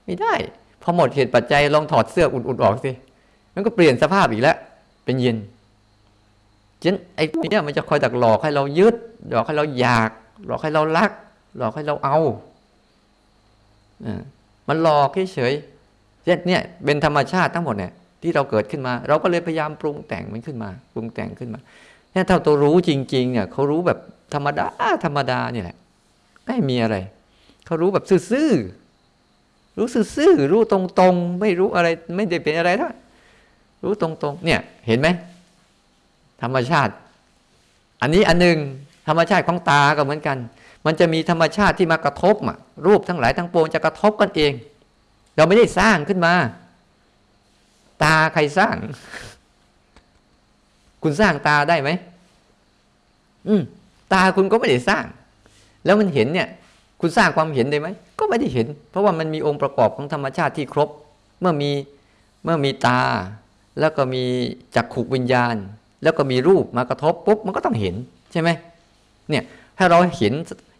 [0.06, 0.34] ไม่ได้
[0.82, 2.92] พอหมดเหตุปัจจัยลองถอดเสื้ออุ่นๆออกสิ
[3.54, 4.56] มันก็เปลี่ยนสภาพอีกแล้ว
[5.04, 5.36] เป็นเย็น
[6.82, 8.94] ฉะนั้นไอ้พวกนี้มันจะคอยดักหลอกให้เรายึด
[9.30, 10.10] หลอกให้เราอยาก
[10.46, 11.10] หลอกให้เรารัก
[11.58, 12.18] หลอกให้เราเอา
[14.04, 14.06] อ
[14.68, 17.92] มันหลอกเฉยๆเนี่ยเป็นธรรมชาติทั้งหมดเนี่ย
[18.22, 21.60] ที่เราเกิดขึ้นมา เราก็เลยพยายามปรุงแต่งมันขึ้นมา ปรุงแต่งขึ้นมา
[22.12, 23.98] เนี่ยถ้าตัวรู้จริง ๆ เนี่ยเขารู้แบบ
[24.34, 24.66] ธรรมดา
[25.04, 25.76] ธรรมดาเนี่ยแหละ
[26.46, 26.96] ไม่มีอะไร
[27.64, 32.92] เขารู้แบบซื่อๆรู้ซื่อๆรู้ตรงๆ ไม่รู้อะไร ไม่ได้เป็นอะไรทั้ง
[33.84, 35.08] รู้ตรงๆ เนี่ย เห็นไหม
[36.42, 36.92] ธรรมชาติ
[38.00, 38.58] อันนี้อันหนึ่ง
[39.08, 40.38] ธรรมชาติของตาก็เหมือนกัน
[40.86, 44.52] มันจะมีธรรมชาติที่มากระทบอะ รูปทั้งหลายทั้งปวงจะกระทบกันเอง
[45.36, 46.34] เราไม่ได้สร้างขึ้นมา
[48.02, 48.76] ตาใครสร้าง
[51.02, 51.90] คุณสร้างตาได้ไหม
[53.48, 53.62] อืม
[54.12, 55.04] ตาคุณก็ไม่ได้สร้าง
[55.84, 56.48] แล้วมันเห็นเนี่ย
[57.06, 57.88] คุณสร้างความเห็นได้ไหม
[58.18, 60.88] ก็ไม่ได้เห็น เพราะว่ามันมีองค์ประกอบของธรรมชาติที่ครบ
[61.40, 61.70] เมื่อมี
[62.44, 63.00] เมื่อมีตา
[63.80, 64.24] แล้วก็มี
[64.76, 65.54] จักขุวิญญาณ
[66.02, 67.94] แล้วก็มีรูปมากระทบปุ๊บมันก็ต้องเห็น
[68.32, 68.50] ใช่ไหม
[69.28, 69.44] เนี่ย
[69.78, 70.34] ถ้าเราเห็น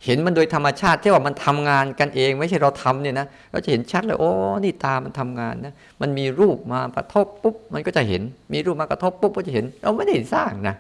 [0.05, 4.31] เห็นมันโดยธรรมชาติที่ว่ามันทำงานกันเอง ไม่ใช่เราทำเนี่ยนะเราจะเห็นชัดเลยโอ้
[4.65, 10.75] นี่ตามันทำงานนะมันมีรูปมากระทบปุ๊บมันก็จะเห็น มีรูปมากระทบปุ๊บก็จะเห็น เราไม่ได้สร้างนะ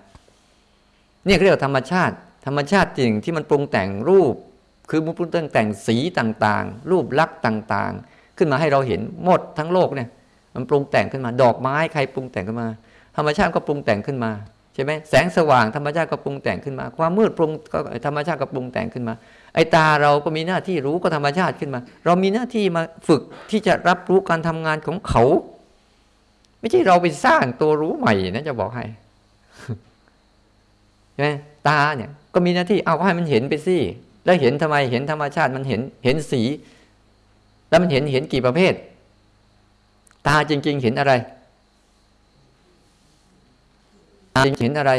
[1.26, 2.14] เนี่ยเรียกว่าธรรมชาติ
[2.46, 4.34] ธรรมชาติจริงที่มันปรุงแต่งรูป
[4.90, 10.08] คือมันปรุงแต่งสีต่างๆ รูปลักษณ์ต่างๆ ขึ้นมาให้เราเห็นหมดทั้งโลกเนี่ย
[10.54, 12.68] มันปรุงแต่งขึ้นมา ดอกไม้ใครปรุงแต่งขึ้นมา
[13.16, 14.32] ธรรมชาติก็ปรุงแต่งขึ้นมา
[14.74, 19.14] ใช่ไหมแสงสว่างธรรมชาติก็ปรุงแต่งขึ้นมา ความมืดปรุงก็ธรรมชาติก็ปรุงแต่งขึ้นมา
[19.54, 25.24] ไอ้ตาเราก็มีหน้าที่รู้ก็ธรรมชาติขึ้นมา เรามีหน้าที่มาฝึกที่จะรับรู้การทำงานของเขา
[26.60, 28.84] ไม่ใช่เราไปสร้างตัวรู้ใหม่นะจะบอกให้
[31.12, 31.28] ใช่ไหม
[31.68, 33.76] ตาเนี่ยก็มีหน้าที่เอาให้มันเห็นไปสิ
[34.24, 36.42] แล้วเห็นทำไมเห็นธรรมชาติมันเห็นเห็นสี
[37.68, 38.74] แล้วมันเห็นเห็นกี่ประเภท
[40.26, 41.12] ตาจริง ๆ เห็นอะไร
[44.34, 44.92] ตาเห็นอะไร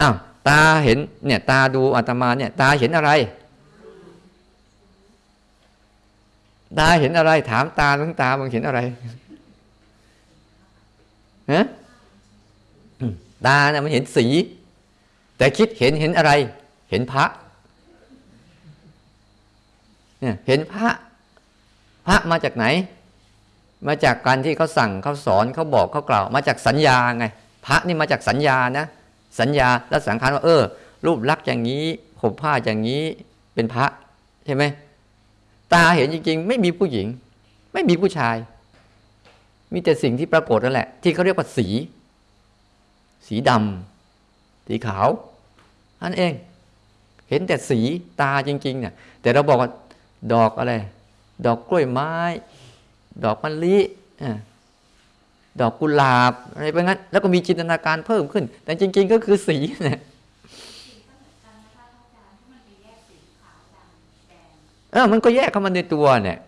[0.00, 0.14] อ้าว
[0.48, 3.10] ตาเห็นเนี่ย ตาดูอาตมาเนี่ย ตาเห็นอะไร
[6.78, 8.80] ตาเห็นอะไร ถามตาทั้งตามึงเห็นอะไร
[11.52, 11.64] ฮะ
[13.46, 14.26] ตาเนี่ยมันเห็นสี
[15.36, 16.32] แต่คิดเห็นเห็นอะไร
[16.92, 17.24] เห็นพระ
[20.20, 20.88] เนี่ยเห็นพระ
[22.06, 22.66] พระมาจากไหน
[23.88, 27.26] มาจากการที่เขาสั่งเขาสอนเขาบอกเขากล่าว มาจากสัญญาไง
[27.66, 28.86] พระนี่มาจากสัญญานะ
[29.40, 30.62] สัญญาแล้วสังขารว่าเออ
[31.06, 31.84] รูปลักษณ์อย่างนี้
[32.20, 33.02] ผมผ้าอย่างนี้
[33.54, 33.86] เป็นพระ
[34.46, 34.64] ใช่ไหม
[35.72, 37.06] ตาเห็นจริง ๆ ไม่มีผู้หญิง
[37.72, 38.36] ไม่มีผู้ชาย
[39.72, 41.66] มีแต่สิ่งที่ปรากฏนั่นแหละ ที่เขาเรียกว่าสี
[43.26, 45.08] สีดำสีขาว
[46.02, 46.32] นั่นเอง
[47.32, 47.80] เห็นแต่สี
[48.20, 49.70] ตาจริงๆเนี่ยแต่เราบอกว่า
[50.32, 50.72] ดอกอะไร
[51.46, 52.12] ดอกกล้วยไม้
[53.24, 53.78] ดอกมะลิ
[55.60, 60.00] ดอกกุหลาบอะไรไปงั้น แล้วก็มีจินตนาการเพิ่มขึ้น แต่จริง ๆ ก็คือสีเนี่ย
[64.92, 66.38] เออมันก็แยกเข้ามาในตัวเนี่ย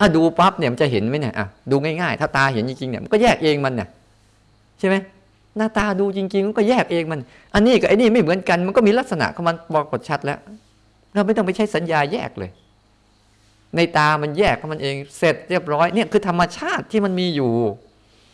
[0.00, 3.88] อะดูปั๊บเนี่ยมันจะเห็นไหมเนี่ยอะดูง่ายๆ ถ้าตาเห็นจริงๆเนี่ยมันก็แยกเองมันเนี่ย
[4.78, 4.96] ใช่ไหม
[5.56, 7.20] หน้าตาดูจริงๆมันก็แยกเองมัน
[7.54, 10.38] อันนี้กับไอ้นี่ไม่เหมือนกัน มันก็มีลักษณะของมันปรากฏชัดแล้ว
[11.14, 12.50] เราไม่ต้องไปใช้สัญญาแยกเลย
[13.76, 17.52] ในตามันแยกของมันเอง เสร็จเรียบร้อยเนี่ยคือธรรมชาติที่มันมีอยู่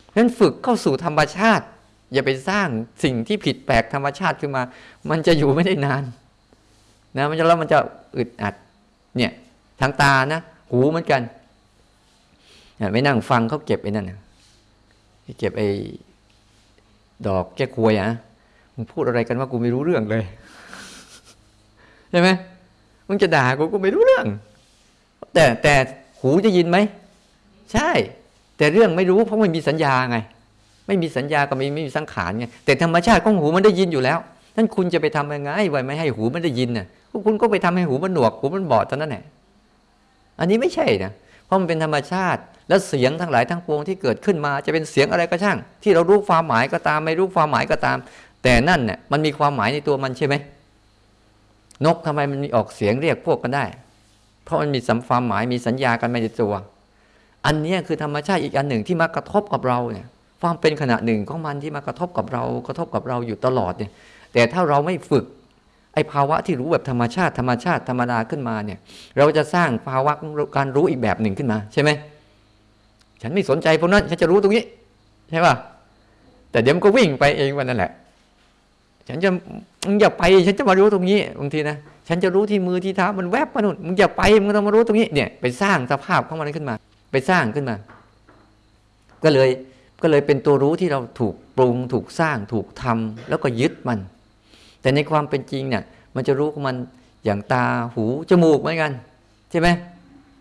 [0.09, 1.65] เพราะฉะนั้นฝึกเข้าสู่ธรรมชาติ
[2.13, 2.67] อย่าไปสร้าง
[3.03, 4.63] สิ่งที่ผิดแปลกธรรมชาติขึ้นมา
[5.09, 6.03] มันจะอยู่ไม่ได้นาน
[7.17, 7.79] นะมันจะแล้วมันจะ
[8.17, 8.53] อึดอัด
[9.17, 9.31] เนี่ย
[9.81, 11.21] ทางตานะ หูเหมือนกัน
[12.93, 14.11] ไม่นั่งฟังเขาเก็บไอ้นั่น
[15.39, 15.67] เก็บไอ้
[17.27, 18.09] ดอกแก้ควยอะ
[18.75, 20.23] มึงพูดอะไรกันว่ากูไม่รู้เรื่องเลย
[22.11, 22.29] ใช่ไหม
[23.07, 24.25] มึงจะด่ากูกูไม่รู้เรื่อง
[25.33, 25.73] แต่แต่
[26.21, 26.77] หูจะยินไหม
[27.73, 27.89] ใช่
[28.57, 30.17] แต่เรื่องไม่รู้เพราะไม่มีสัญญาไง
[30.87, 34.19] ไม่มีสัญญาก็ไม่ไม่มีสังขารไงแต่ธรรมชาติของหูมันได้ยินอยู่แล้ว
[34.55, 36.85] นั่นคุณจะไปทำยังไงไว้ไม่ให้หูมันได้ยินน่ะ
[37.25, 39.23] คุณก็ไปทำให้หูมันหนวกหูมันบอดตอนนั้นแหละ
[40.39, 41.11] อันนี้ไม่ใช่นะ
[41.49, 47.97] เพราะมันเป็นธรรมชาติ และเสียงทั้งหลายทั้งปวงที่เกิดขึ้นมา จะเป็นเสียงอะไรก็ช่าง ที่เรารู้ความหมายก็ตามไม่รู้ความหมายก็ตาม
[48.43, 50.35] แต่นั่นเนี่ยมันมีความหมายในตัวมันใช่ไหม
[51.85, 53.65] นกทำไมมันมีออกเสียงเรียกพวกกันได้
[54.45, 56.53] เพราะมันมีสัมความหมายมีสัญญากันในตัว
[57.45, 60.07] อันนี้คือธรรมชาติอีกอันหนึ่งที่มากระทบกับเราเนี่ย
[60.41, 63.91] ความเป็นขณะหนึ่งของมันที่มากระทบกับเรากระทบกับเราอยู่ตลอดเนี่ย
[64.33, 65.25] แต่ถ้าเราไม่ฝึก
[65.93, 68.79] ไอ้ภาวะที่รู้แบบธรรมชาติธรรมชาติธรรมดาขึ้นมาเนี่ย
[69.17, 70.13] เราจะสร้างภาวะ
[70.55, 71.89] การรู้อีกแบบหนึ่งขึ้นมา ใช่ไหม
[73.21, 74.63] ฉันไม่สนใจพวกนั้นฉันจะรู้ตรงนี้
[75.29, 75.55] ใช่ป่ะ
[76.51, 77.91] แต่เดี๋ยวมันก็วิ่งไปเองวันนั่นแหละ
[79.07, 79.29] ฉันจะ
[79.85, 86.75] มึงอย่าไป ฉันจะมารู้ตรงนี้บางทีนะฉันจะรู้ที่มือที่เท้ามันแวบมาหนุนมึงอย่าไปมึงต้องมารู้ตรงนี้เนี่ย ไปสร้างสภาพของมันขึ้นมา
[87.11, 87.75] ไปสร้างขึ้นมา
[89.23, 89.49] ก็เลย
[90.01, 93.99] ก็เลยเป็นตัวรู้ที่เราถูกปรุงถูกสร้างถูกทำแล้วก็ยึดมัน
[94.81, 95.83] แต่ในความเป็นจริงเนี่ย
[96.15, 96.75] มันจะรู้ของมัน
[97.25, 98.91] อย่างตาหูจมูกเหมือนกัน
[99.51, 99.67] ใช่ไหม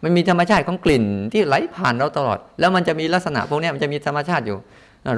[0.02, 4.56] มันมีธรรมชาติของกลิ่นที่ไหลผ่านเราตลอด แล้วมันจะมีลักษณะพวกนี้มันจะมีธรรมชาติอยู่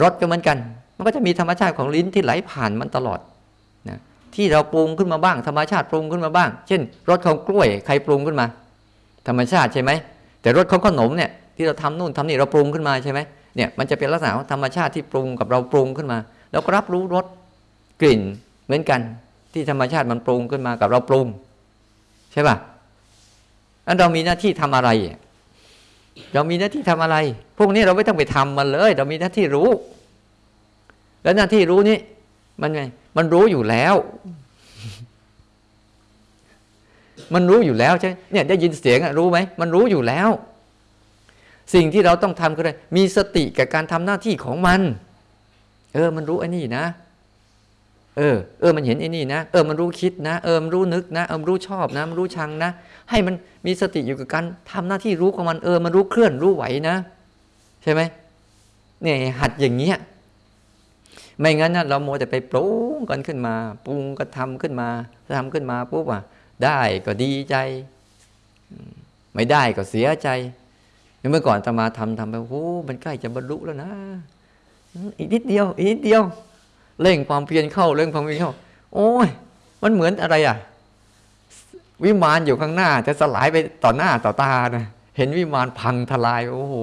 [0.02, 0.56] รสก็เหมือนกัน
[0.96, 3.20] มันก็จะมีธรรมชาติของลิ้นที่ไหลผ่านมันตลอด
[3.88, 3.98] นะ
[4.34, 6.80] ที่เราปรุงขึ้นมาบ้าง ธรรมชาติปรุงขึ้นมาบ้าง เช่น
[7.10, 8.46] รสของกล้วยใครปรุงขึ้นมา
[9.28, 9.90] ธรรมชาติใช่ไหม
[10.42, 13.20] แต่รสของขนมเนี่ยที่เราทำนู่นทำนี่เราปรุงขึ้นมาใช่ไหม
[13.56, 16.18] เนี่ยมันจะเป็นลักษณะของธรรมชาติที่ปรุงกับเราปรุงขึ้นมา
[16.52, 17.26] แล้วก็รับรู้รส
[18.00, 18.22] กลิ่น
[18.70, 19.00] เหมือนกัน
[19.52, 21.26] ที่ธรรมชาติมันปรุงขึ้นมากับเราปรุง
[22.32, 22.56] ใช่ป่ะ
[23.86, 24.90] อันเรามีหน้าที่ทำอะไร
[26.34, 27.16] เรามีหน้าที่ทำอะไร
[27.58, 29.68] พวกนี้เราไม่ต้องไปทำมันเลย เรามีหน้าที่รู้
[31.22, 31.98] แล้วหน้าที่รู้นี้
[32.62, 32.82] มันไง
[33.16, 33.94] มันรู้อยู่แล้ว
[37.34, 40.28] มันรู้อยู่แล้วใช่เนี่ยได้ยินเสียงรู้ไหมมันรู้อยู่แล้ว
[41.74, 44.80] สิ่งที่เราต้องทำคืออะไรมีสติกับการทำหน้าที่ของมัน
[45.94, 46.84] เออ มันรู้ไอ้นี่นะ
[48.18, 52.70] เออ เออ มันเห็นไอ้นี่นะ เออ มันรู้คิดนะ เออ มันรู้นึกนะ เออ มันรู้ชอบนะ มันรู้ชังนะ
[53.10, 53.34] ให้มัน
[53.66, 56.96] มีสติอยู่กับการทำหน้าที่รู้ของมัน เออ มันรู้เคลื่อนรู้ไหวนะ
[57.82, 58.00] ใช่ไหม
[59.02, 59.96] เนี่ยหัดอย่างเงี้ย
[61.38, 64.88] ไม่งั้นนะเราโมแต่ไปปรุงกันขึ้นมา ปรุงก็ทำขึ้นมา
[65.36, 66.22] ทำขึ้นมาปุ๊บอะ
[66.64, 67.56] ได้ก็ดีใจ
[69.34, 70.28] ไม่ได้ก็เสียใจ
[71.30, 73.90] เมื่อก่อนตมาทำทำไปโอ้มันใกล้จะบรรลุแล้วนะ
[75.18, 76.22] อีกนิดเดียว อีกนิดเดียว
[77.02, 78.52] เร่งความเพียรเข้าเร่งความเพียรเข้า
[78.94, 79.28] โอ้ย
[79.82, 80.56] มันเหมือนอะไรอะ
[82.04, 84.86] วิมานอยู่ข้างหน้า จะสลายไปต่อหน้าต่อตานะ
[85.16, 86.76] เห็นวิมานพังทลายโอ้โห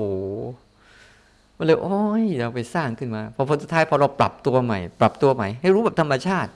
[1.58, 6.52] มันเลยโอ้ยเราไปสร้างขึ้นมา พอผลสุดท้ายพอเราปรับตัวใหม่ ปรับตัวใหม่ ให้รู้แบบธรรมชาติ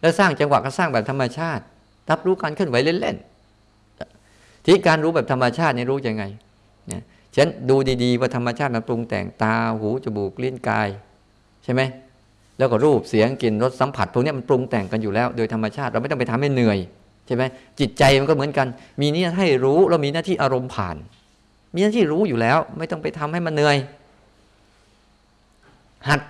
[0.00, 1.62] แล้วสร้างจังหวะก็สร้างแบบธรรมชาติ
[2.10, 6.24] รับรู้การเคลื่อนไหวเล่นๆที่การรู้แบบธรรมชาตินี่รู้ยังไง
[6.88, 7.02] เนี่ย
[7.36, 10.88] ฉันดูดีๆว่าธรรมชาติมันปรุงแต่งตาหูจมูกลิ้นกาย
[11.68, 11.82] ช่ไหม
[12.58, 16.78] แล้วก็รูปเสียงกลิ่นรสสัมผัสพวกนี้มันปรุงแต่งกันอยู่แล้ว โดยธรรมชาติเราไม่ต้องไปทำให้เหนื่อย
[17.26, 17.42] ใช่ไหม
[17.80, 18.66] จิตใจมันก็เหมือนกัน
[19.00, 20.96] มีนี่ให้รู้เรามีหน้าที่อารมณ์ผ่าน
[21.74, 23.76] มีหน้าที่รู้อยู่แล้ว ไม่ต้องไปทำให้มันเหนื่อย
[26.08, 26.20] หัด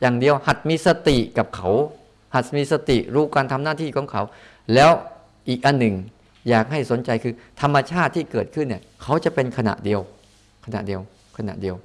[0.00, 1.70] อย่างเดียว หัดมีสติกับเขา
[2.34, 4.22] หัดมีสติรู้การทำหน้าที่ของเขา
[4.74, 4.90] แล้ว
[5.48, 5.94] อีกอันหนึ่ง
[6.48, 10.00] อยากให้สนใจคือ ธรรมชาติที่เกิดขึ้นเนี่ยเขาจะเป็นขณะเดียว
[10.66, 11.00] ขณะเดียว
[11.38, 11.76] ขณะเดียว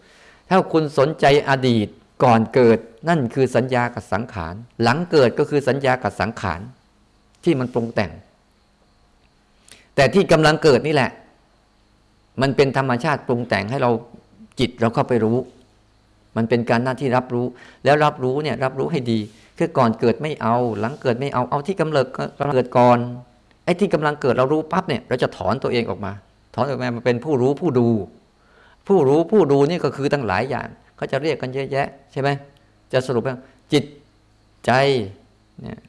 [0.49, 1.87] ถ้าคุณสนใจอดีต
[2.23, 2.79] ก่อนเกิด
[3.09, 6.61] นั่นคือสัญญากับสังขาร หลังเกิดก็คือสัญญากับสังขาร
[7.43, 8.11] ที่มันปรุงแต่ง
[9.95, 11.11] แต่ที่กำลังเกิดนี่แหละ
[12.41, 13.91] มันเป็นธรรมชาติปรุงแต่งให้เรา
[14.59, 15.37] จิตเราเข้าไปรู้
[16.37, 17.45] มันเป็นการหน้าที่รับรู้
[17.85, 19.19] แล้วรับรู้เนี่ยรับรู้ให้ดี
[19.57, 22.07] คือก่อนเกิดไม่เอา หลังเกิดไม่เอาเอาที่กำเริด
[22.39, 22.97] กำเกิดก่อน
[23.65, 26.11] ไอ้ที่กำลังเกิดเรารู้ปั๊บเนี่ย เราจะถอนตัวเองออกมา
[26.55, 27.87] ถอนออกมามาเป็นผู้รู้ผู้ดู
[28.87, 30.67] ผู้รู้ผู้ดูนี่ก็คือตั้งหลายอย่าง
[30.99, 32.29] เขาจะเรียกกันเยอะแยะ ใช่ไหม
[32.91, 33.35] จะสรุปว่า
[33.73, 33.83] จิต
[34.65, 34.71] ใจ
[35.61, 35.79] เนี่ย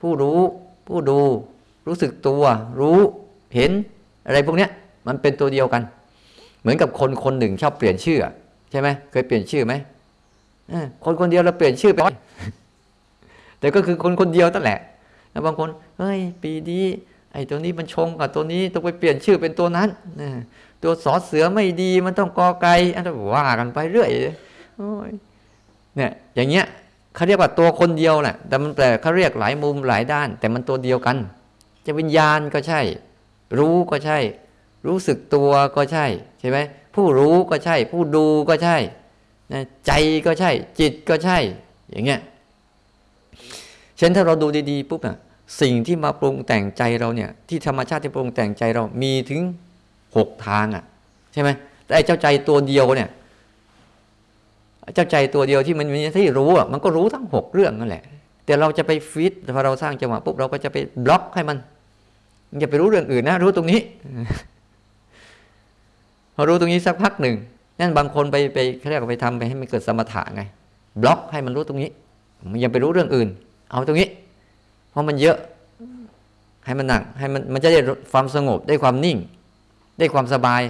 [0.00, 0.38] ผู้รู้
[0.88, 1.20] ผู้ดู
[1.86, 2.42] รู้สึกตัว
[2.80, 2.98] รู้
[3.54, 3.70] เห็น
[4.26, 4.70] อะไรพวกเนี้ย
[5.06, 5.82] มันเป็นตัวเดียวกัน
[6.60, 8.18] เหมือนกับคนคนหนึ่งชอบเปลี่ยนชื่อ
[8.70, 9.74] ใช่ไหมเคยเปลี่ยนชื่อไหม
[11.04, 12.00] คนคนเดียวเราเปลี่ยนชื่อไป
[13.58, 14.78] แต่ก็คือคนคนเดียวนั่นแหละ
[15.30, 16.84] แล้วบางคนเฮ้ย ปีนี้
[17.32, 19.88] ไอ้ตัวนี้มันชงกับตัวนี้ต้องไปเปลี่ยนชื่อเป็นตัวนั้น
[20.82, 24.10] ตัวสอเสือไม่ดีมันต้องกอไก่อันนั้นว่ากันไปเรื่อย
[25.96, 26.66] เนี่ย อย่างเงี้ย
[27.14, 31.16] เขาเรียกว่าตัวคนเดียวแหละแต่มันแปลเขาเรียกหลายมุมหลายด้าน แต่มันตัวเดียวกัน
[31.86, 32.80] จะวิญญาณก็ใช่
[33.58, 34.18] รู้ก็ใช่
[34.86, 36.06] รู้สึกตัวก็ใช่
[36.40, 36.58] ใช่ไหม
[36.94, 38.76] ผู้รู้ก็ใช่ ผู้ดูก็ใช่
[39.86, 39.92] ใจ
[40.26, 41.38] ก็ใช่ จิตก็ใช่
[41.90, 42.20] อย่างเงี้ย
[43.96, 45.16] เช่นถ้าเราดูดีๆปุ๊บอะ
[45.60, 49.40] สิ่งที่มาปรุงแต่งใจเราเนี่ย ที่ธรรมชาติที่ปรุงแต่งใจเรามีถึง
[50.16, 50.84] หกทางอะ
[51.32, 51.50] ใช่ไหม
[51.86, 53.08] แต่เจ้าใจตัวเดียวเนี่ย
[54.94, 58.02] เจ้าใจตัวเดียวที่มันมีที่รู้อะมันก็รู้ทั้งหกเรื่องนั่นแหละ
[58.46, 61.56] แต่เราจะไปฟิตพอเราสร้างจังหวะปุ๊บเราก็จะไปบล็อกให้มัน
[62.58, 63.80] อย่าไปรู้เรื่องอื่นนะรู้ตรงนี้
[66.34, 67.34] พอรู้ตรงนี้สักพักหนึ่ง
[67.80, 70.42] นั่นบางคนไปไปเขาเรียกไปทำไปให้มันเกิดสมถะไง
[71.02, 71.90] บล็อกให้มันรู้ตรงนี้
[72.52, 73.28] มันยังไปรู้เรื่องอื่น
[73.70, 74.08] เอาตรงนี้
[74.90, 75.36] เพราะมันเยอะ
[76.66, 77.80] ให้มันหนักให้มันมันจะได้
[78.12, 79.16] ความสงบได้ความนิ่ง
[79.98, 80.62] ได้ความสบาย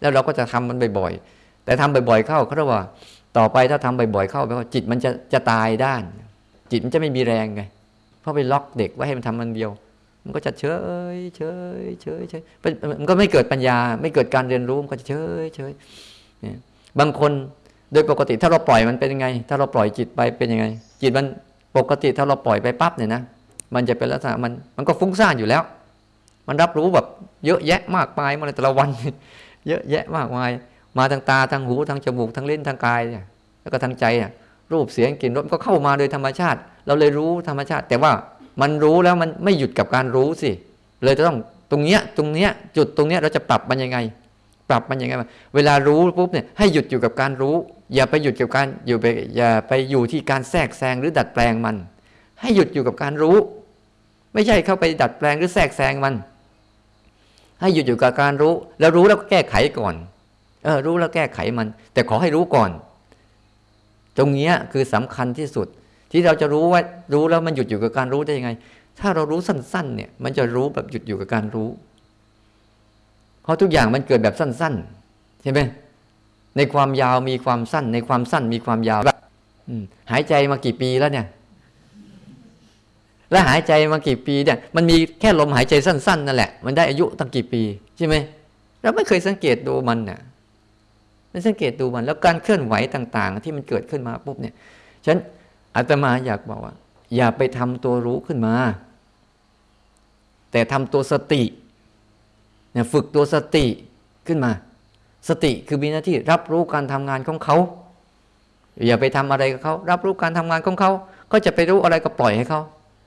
[0.00, 2.82] แล้วเราก็จะทำมันบ่อยๆ แต่ทำบ่อยๆเข้าเขาเรียกว่า
[3.38, 6.02] ต่อไปถ้าทำบ่อยๆเข้าแปลว่าจิตมันจะจะตายด้าน
[6.70, 7.62] จิตมันจะไม่มีแรงไง
[8.20, 9.70] เพราะไปล็อกเด็กไว้ให้มันทำมันเดียว
[10.24, 10.64] มันก็จะเฉ
[11.14, 11.42] ยเฉ
[11.80, 12.42] ยเฉยเฉย
[13.00, 15.72] มันก็ไม่เกิดปัญญา ไม่เกิดการเรียนรู้มันก็จะเฉยเฉย
[16.98, 17.32] บางคน
[17.92, 20.64] โดยปกติถ้าเราปล่อยมันเป็นยังไง ถ้าเราปล่อยจิตไปเป็นยังไง
[21.02, 21.26] จิตมัน
[21.76, 23.22] ปกติถ้าเราปล่อยไปปั๊บเนี่ยนะ
[23.74, 25.62] มันจะเป็นลักษณะมันมันก็ฟุ้งซ่านอยู่แล้ว
[26.48, 27.06] มันรับรู้แบบ
[27.46, 28.88] เยอะแยะมากมายมาในแต่ละวัน
[29.68, 30.50] เยอะแยะมากมาย
[30.98, 33.26] มาทางตาทางหูทางจมูกทางเลิ้นทางกายเนี่ย
[33.62, 34.30] แล้วก็ทางใจเนี่ย
[34.72, 38.12] รูปเสียงกลิ่นรสก็เข้ามาโดยธรรมชาติ เราเลยรู้ธรรมชาติ แต่ว่า
[38.60, 40.50] มันรู้แล้วมันไม่หยุดกับการรู้สิ
[41.02, 41.38] เลยจะต้อง
[41.70, 43.98] ตรงเนี้ยตรงเนี้ยจุดตรงเนี้ยเราจะปรับมันยังไง
[44.68, 45.14] ปรับมันยังไง
[45.54, 47.54] เวลารู้ปุ๊บเนี่ยให้หยุดอยู่กับการรู้
[47.94, 51.76] อย่าไปหยุดกับการอยู่ไปอย่าไปอยู่ที่การแทรกแซงหรือดัดแปลงมัน
[52.40, 53.36] ให้หยุดอยู่กับการรู้
[54.34, 56.14] ไม่ใช่เข้าไปดัดแปลงหรือแทรกแซงมัน
[57.62, 59.94] ให้หยุดอยู่กับการรู้ แล้วรู้แล้วก็แก้ไขก่อน
[60.64, 62.70] เออรู้แล้วแก้ไขมัน แต่ขอให้รู้ก่อน
[64.18, 65.66] ตรงนี้คือสำคัญที่สุด
[66.10, 66.80] ที่เราจะรู้ว่า
[67.14, 68.50] รู้แล้วมันหยุดอยู่กับการรู้ได้ยังไง
[69.00, 71.68] ถ้าเรารู้สั้น ๆ เนี่ย มันจะรู้แบบหยุดอยู่กับการรู้
[73.42, 74.74] เพราะทุกอย่างมันเกิดแบบสั้น
[75.08, 75.60] ๆ ใช่ไหม
[76.56, 79.18] ในความยาวมีความสั้น ในความสั้นมีความยาวแบบ
[80.10, 81.26] หายใจมากี่ปีแล้วเนี่ย
[83.32, 87.62] แล้วหายใจมากี่ปีเนี่ยมันมีแค่ลมหายใจสั้นๆนั่นแหละ มันได้อายุตั้งกี่ปี
[87.96, 88.14] ใช่ไหม
[88.82, 90.20] เราไม่เคยสังเกตดูมันเนี่ย
[91.30, 94.54] ไม่สังเกตดูมันแล้วการเคลื่อนไหวต่าง ๆ ที่มันเกิดขึ้นมาปุ๊บเนี่ย
[95.06, 95.16] ฉัน
[95.76, 96.74] อาตมาอยากบอกว่า
[97.16, 98.54] อย่าไปทำตัวรู้ขึ้นมา
[100.52, 101.42] แต่ทำตัวสติ
[102.72, 103.64] เนี่ยฝึกตัวสติ
[104.26, 104.52] ขึ้นมา
[105.28, 107.56] สติคือมีหน้าที่รับรู้การทำงานของเขา
[108.86, 110.90] อย่าไปทำอะไรกับเขารับรู้การทำงานของเขา
[111.32, 112.60] ก็จะไปรู้อะไรก็ปล่อยให้เขา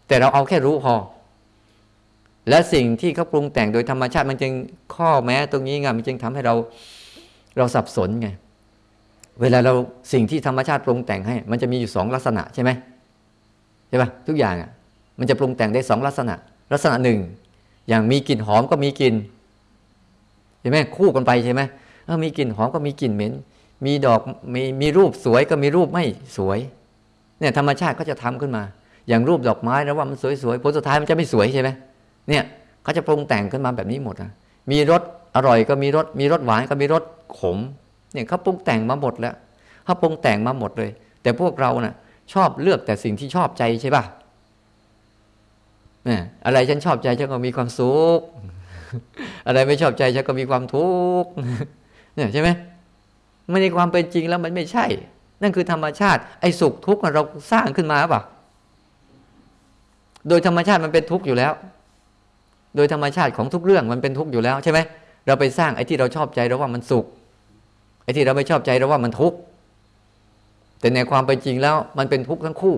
[0.08, 0.96] แต่เราเอาแค่รู้พอ
[2.50, 4.54] และสิ่งที่เขาปรุงแต่งโดยธรรมชาติมันจึง
[4.96, 6.56] ข้อแม้ตรงนี้ไงมันจึงทำให้เรา
[7.58, 8.30] เราสับสนไง
[9.42, 9.74] เวลาเรา
[10.14, 12.72] สิ่งที่ธรรมชาติปรุงแต่งให้ มันจะมีอยู่สองลักษณะใช่ไหม
[13.90, 14.70] ใช่ปะทุกอย่างอะ
[15.20, 16.36] มันจะปรุงแต่งได้สองลักษณะ
[16.74, 17.20] ลักษณะหนึ่ง
[17.90, 19.16] อย่างมีกลิ่นหอมก็มีกลิ่น
[20.62, 21.62] ใช่ไหมคู่กันไปใช่ไหม
[22.06, 23.34] เออมีกลิ่นหอมก็มีกลิ่นเหม็น
[23.86, 24.22] มีดอก
[24.54, 26.06] มีมีรูปสวยก็มีรูปไม่
[26.38, 26.60] สวย
[27.40, 28.64] เนี่ยธรรมชาติก็จะทำขึ้นมา
[29.10, 31.70] อย่างรูปดอกไม้แล้วว่ามันสวยๆผลสุดท้ายมันจะไม่สวยใช่ไหม
[32.30, 32.44] เนี่ย
[32.84, 34.32] เขาจะปรุงแต่งขึ้นมาแบบนี้หมดนะ
[34.72, 35.02] มีรส
[35.36, 37.04] อร่อยก็มีรสมีรสหวานก็มีรส
[37.40, 37.58] ขม
[38.14, 39.36] เนี่ยเขาปรุงแต่งมาหมดแล้ว
[39.86, 40.90] เขาปรุงแต่งมาหมดเลย
[41.22, 41.94] แต่พวกเรานะ่ะ
[42.34, 44.04] ชอบเลือกแต่สิ่งที่ชอบใจใช่ป่ะ
[46.06, 48.20] เนี่ยอะไรฉันชอบใจฉันก็มีความสุข
[49.48, 50.90] อะไรไม่ชอบใจฉันก็มีความทุ
[51.24, 51.30] กข์
[52.16, 52.50] เนี่ยใช่ไหม
[53.50, 54.86] ไม่ในความเป็นจริงแล้วมันไม่ใช่
[55.42, 58.22] นั่นคือธรรมชาติไอ้สุขทุกข์เราสร้างขึ้นมาป่ะ
[60.30, 61.54] โดยธรรมชาติมันเป็นทุกข์อยู่แล้ว
[62.76, 64.80] โดยธรรมชาติของทุกเรื่องมันเป็นทุกข์อยู่แล้วใช่ไหม
[65.26, 67.06] เราไปสร้างไอ้ที่เราชอบใจเราว่ามันสุข
[68.04, 69.38] ไอ้ที่เราไม่ชอบใจเราว่ามันทุกข์
[70.80, 72.76] แต่ในความเป็นจริงแล้วมันเป็นทุกข์ทั้งคู่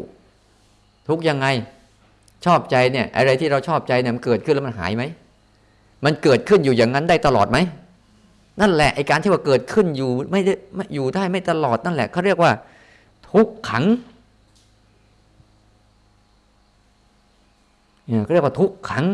[1.10, 1.48] ทุกข์ยังไง
[2.46, 5.04] ชอบใจเนี่ย อะไรที่เราชอบใจเนี่ยมันเกิดขึ้นแล้วมันหายไหม
[6.06, 7.58] มันเกิดขึ้นอยู่อย่างนั้นได้ตลอดไหม
[8.62, 10.54] นั่นแหละไอ้การที่ว่าเกิดขึ้นอยู่ไม่ได้
[10.94, 12.52] อยู่ได้ไม่ตลอดนั่นแหละเขาเรียกว่า
[13.32, 13.86] ทุกขัง
[18.08, 19.06] เนี่ยเขาเรียกว่าทุกขัง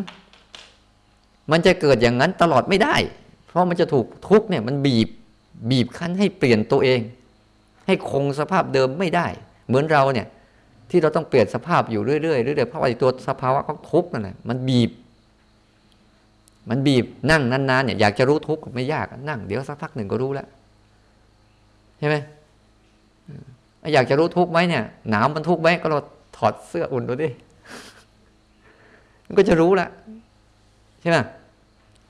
[1.51, 2.95] มันจะเกิดอย่างนั้นตลอดไม่ได้
[3.47, 5.09] เพราะมันจะถูกทุกเนี่ยมันบีบ
[5.69, 6.99] บีบคั้นให้เปลี่ยนตัวเอง
[7.85, 9.27] ให้คงสภาพเดิมไม่ได้
[9.67, 10.27] เหมือนเราเนี่ย
[10.89, 14.91] ที่เราต้องเปลี่ยนสภาพอยู่เรื่อยๆเรื่อยๆเพราะว่าตัวสภาวะของทุกข์นั่นแหละมันบีบ
[16.69, 20.47] มันบีบนั่งนานๆเนี่ยอยากจะรู้ทุกข์ไม่ยากนั่ง เดี๋ยวสักพักหนึ่งก็รู้แล้ว
[21.99, 22.15] ใช่ไหม
[23.93, 25.99] อยากจะรู้ทุกข์ไหมเนี่ยหนาวมันทุกข์ไหมก็เรา
[26.37, 27.29] ถอดเสื้ออุ่นดูดิ
[29.27, 29.87] มันก็จะรู้ละ
[31.01, 31.17] ใช่ไหม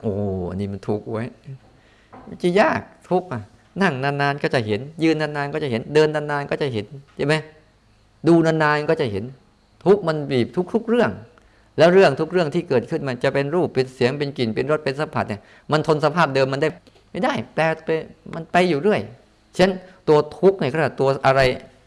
[0.02, 0.12] โอ้
[0.50, 1.24] อันนี้มันทุกข์ไว้
[2.28, 3.42] มันจะยากทุกข์อะ
[3.82, 6.86] นั่งนานๆก็จะเห็น ยืนนานๆก็จะเห็น เดินนานๆก็จะเห็น
[7.18, 7.36] ใช่ไหม
[8.28, 9.24] ดูนานๆก็จะเห็น
[9.86, 11.12] ทุกมันบีบทุกๆเรื่อง
[11.78, 16.70] แล้วเรื่องทุกเรื่องที่เกิดขึ้นมันจะเป็นรูปเป็นเสียงเป็นกลิ่นเป็นรสเป็นสัมผัสเนี่ยมันทนสภาพเดิมมันได้
[17.12, 17.90] ไม่ได้แปลไป
[18.34, 19.00] มันไปอยู่เรื่อย
[19.56, 19.74] ฉะนั้น
[20.08, 21.42] ตัวทุกข์เนี่ยก็ตัวอะไร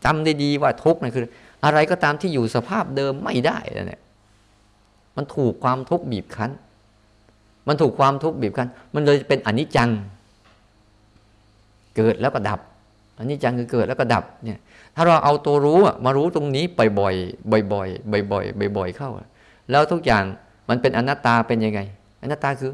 [0.04, 1.24] จำได้ดีว่าทุกข์เนี่ยคือ
[1.64, 4.00] อะไรก็ตามที่อยู่สภาพเดิมไม่ได้เนี่ย
[5.16, 6.50] มันถูกความทุกข์บีบคั้น
[7.68, 9.90] มันถูกความทุกข์บีบคั้น มันเลยเป็นอนิจจัง
[11.96, 12.60] เกิดแล้วก็ดับ
[13.18, 14.58] อนิจจังคือเกิดแล้วก็ดับเนี่ย
[14.94, 19.10] ถ้าเราเอาตัวรู้มารู้ตรงนี้บ่อยๆบ่อยๆบ่อยๆบ่อยๆเข้า
[19.70, 20.24] แล้วทุกอย่าง
[20.68, 21.80] มันเป็นอนัตตาเป็นยังไง
[22.22, 22.72] อนัตตาคือ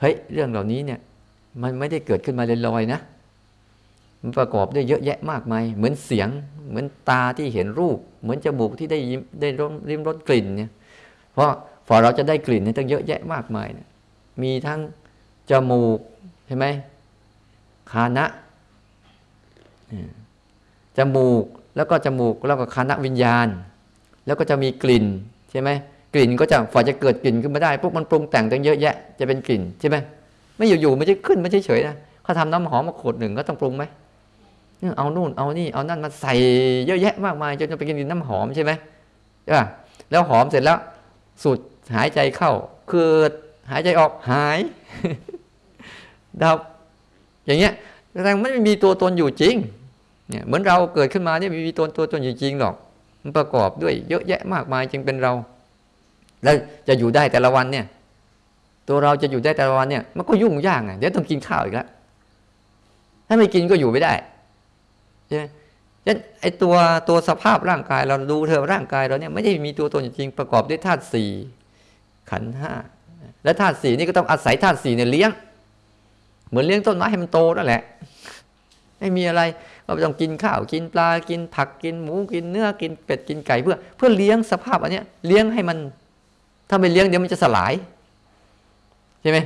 [0.00, 1.00] เฮ้ยเรื่องเหล่านี้เนี่ย
[1.62, 3.00] มันไม่ได้เกิดขึ้นมาลอยๆนะ
[4.20, 6.28] มันประกอบด้วยเยอะแยะมากมาย เหมือนเสียง
[6.68, 8.98] เหมือนตาที่เห็นรูป เหมือนจมูกที่ได้
[9.40, 9.48] ได้
[9.88, 10.70] ริมรสกลิ่นเนี่ย
[11.34, 11.50] เพราะ
[11.88, 13.88] พอเราจะได้กลิ่นเนี่ยต้องเยอะแยะมากมายเนี่ย
[14.42, 14.80] มีทั้ง
[15.50, 15.98] จมูก
[16.46, 16.66] ใช่ไหม
[17.90, 18.26] คานะ
[20.98, 21.44] จมูก
[21.76, 23.48] แล้วก็จมูกแล้วก็คานะวิญญาณ
[24.26, 25.04] แล้วก็จะมีกลิ่น
[25.50, 25.70] ใช่ไหม
[26.14, 29.96] กลิ่นก็จะฝ่าจะเกิดกลิ่นขึ้นมาได้พวกมันปรุงแต่งตั้งเยอะแยะจะเป็นกลิ่นใช่ไหม
[30.56, 33.84] ไม่อยู่ๆมันจะขึ้นไม่เฉยๆนะเขาทำน้ำหอมมาขวดหนึ่งก็ต้องปรุงไหม
[34.98, 36.34] เอานู่นเอานี่เอานั่นมาใส่
[36.86, 38.72] เยอะแยะมากมายจนจะไปกินน้ำหอมใช่ไหม
[39.44, 39.66] ใช่ป่ะ
[40.10, 40.78] แล้วหอมเสร็จแล้ว
[41.42, 41.58] สูด
[41.94, 42.52] หายใจเข้า
[42.90, 43.10] คือ
[43.70, 44.58] หายใจออกหาย
[46.42, 46.58] ดับ
[47.46, 47.72] อย่างเงี้ย
[48.12, 49.54] แสดงไม่มีตัวตนอยู่จริง
[50.28, 52.74] เนี่ยเหมือนเราเกิดขึ้นมาเนี่ยไม่มีตัวตัวตนอยู่จริงหรอก
[53.22, 55.32] มันประกอบด้วยเยอะแยะมากมายจึงเป็นเรา
[56.42, 56.54] แล้ว
[56.88, 57.86] จะอยู่ได้แต่ละวันเนี่ย
[58.88, 61.88] ตัวเราจะอยู่ได้แต่ละวันเนี่ย มันก็ยุ่งยากไงเดี๋ยวต้องกินข้าวอีกแล้ว
[63.28, 64.12] ถ้าไม่กินก็อยู่ไม่ได้
[65.26, 65.44] ใช่ไหม
[66.04, 66.74] ฉะนั้นไอตัว
[67.08, 71.30] ตัวสภาพร่างกายเราดูเธอร่างกายเราเนี่ยไม่ได้มีตัวตนจริงประกอบด้วยธาตุสี่
[72.30, 72.72] ขันห้า
[73.44, 75.30] และธาตุสี่นี่ก็ต้องอาศัยธาตุสี่เนี่ยเลี้ยง
[76.48, 77.82] เหมือนเลี้ยงต้นไม้ให้มันโตนั่นแหละ
[78.98, 79.42] ไม่มีอะไร
[79.84, 85.78] ก็ต้องกินข้าวกินปลากินผักกินหมูกินเนื้อกินเป็ดกินไก่เพื่อ เพื่อเลี้ยงสภาพอันนี้เลี้ยงให้มัน
[86.68, 87.72] ถ้าไม่เลี้ยงเดี๋ยวมันจะสลาย
[89.22, 89.38] ใช่ไหม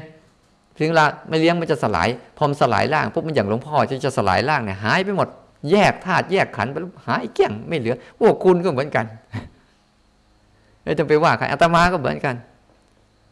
[0.78, 5.28] ถึงเวลาไม่เลี้ยงมันจะสลาย พอมสลายร่างปุ๊บมันอย่างหลวงพ่อจะจะสลายร่างเนี่ยหายไปหมด
[5.70, 9.04] แยกธาตุแยกขันไปหายเกลี้ยงไม่เหลือพวกคุณก็เหมือนกัน
[10.82, 12.34] ไม่ต้องไปว่าใครอาตมาก็เหมือนกัน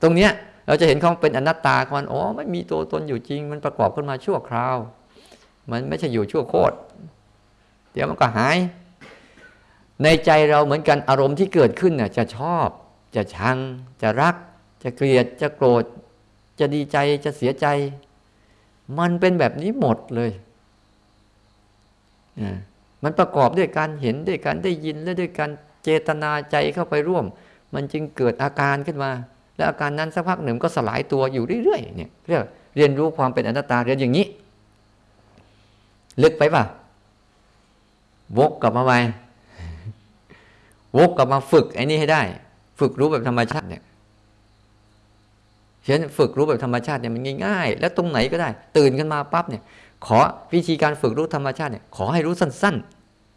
[0.02, 0.32] ตรงเนี้ย
[0.66, 4.76] เราจะเห็นเขาเป็นอนัตตาของมันอ๋อไม่มีตัวตนอยู่จริง มันประกอบขึ้นมาชั่วคราว
[5.70, 6.74] มันไม่ใช่อยู่ชั่วโคตร
[7.92, 8.58] เดี๋ยวมันก็หาย
[10.02, 12.68] ในใจเราเหมือนกันอารมณ์ที่เกิดขึ้นน่ะจะชอบ
[13.16, 13.56] จะชัง
[14.02, 14.34] จะรัก
[14.82, 15.84] จะเกลียด จะโกรธ
[16.60, 17.66] จะดีใจจะเสียใจ
[18.98, 20.30] มันเป็นแบบนี้หมดเลย
[23.02, 25.50] มันประกอบด้วยการเห็นด้วยการได้ยินและด้วยการ
[25.84, 27.24] เจตนาใจเข้าไปร่วม
[27.74, 29.10] มันจึงเกิดอาการขึ้นมา
[29.58, 32.40] แล้วอาการนั้นสักพักหนึ่งก็สลายตัวอยู่เรื่อยๆเนี่ยเรียก
[32.76, 34.26] เรียนรู้ความเป็นอนัตตาเรียนอย่างนี้
[36.22, 36.64] ลึกไปป่ะ
[38.38, 38.92] วกกลับมาไป
[40.98, 42.22] วกกลับมาฝึกไอ้นี่ให้ได้
[42.80, 43.82] ฝึกรู้แบบธรรมชาติเนี่ย
[45.84, 49.62] ฉะนั้นฝึกรู้แบบธรรมชาติเนี่ยมันง่ายๆ แล้วตรงไหนก็ได้ ตื่นขึ้นมาปั๊บเนี่ย
[50.06, 50.18] ขอ
[50.54, 52.76] วิธีการฝึกรู้ธรรมชาติเนี่ย ขอให้รู้สั้น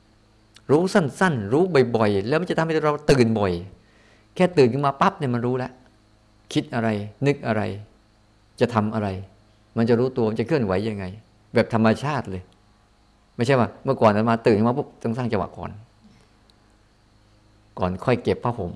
[0.10, 1.64] ๆ รู้สั้นๆ รู้
[1.96, 3.52] บ่อยๆ แล้วมันจะทำให้เราตื่นบ่อย
[4.36, 5.72] แค่ตื่นขึ้นมาปั๊บเนี่ยมันรู้แล้ว
[6.54, 6.90] คิดอะไร
[7.28, 7.62] นึกอะไร
[8.60, 9.08] จะทำอะไร
[9.78, 11.06] มันจะรู้ตัวมันจะเคลื่อนไหวยังไง
[11.54, 12.44] แบบธรรมชาติเลย
[13.36, 15.72] ไม่ใช่ว่า เมื่อก่อนมาตื่นมาปุ๊บต้องสร้างจังหวะก่อน
[17.80, 18.72] ก่อนค่อยเก็บผ้าห่ม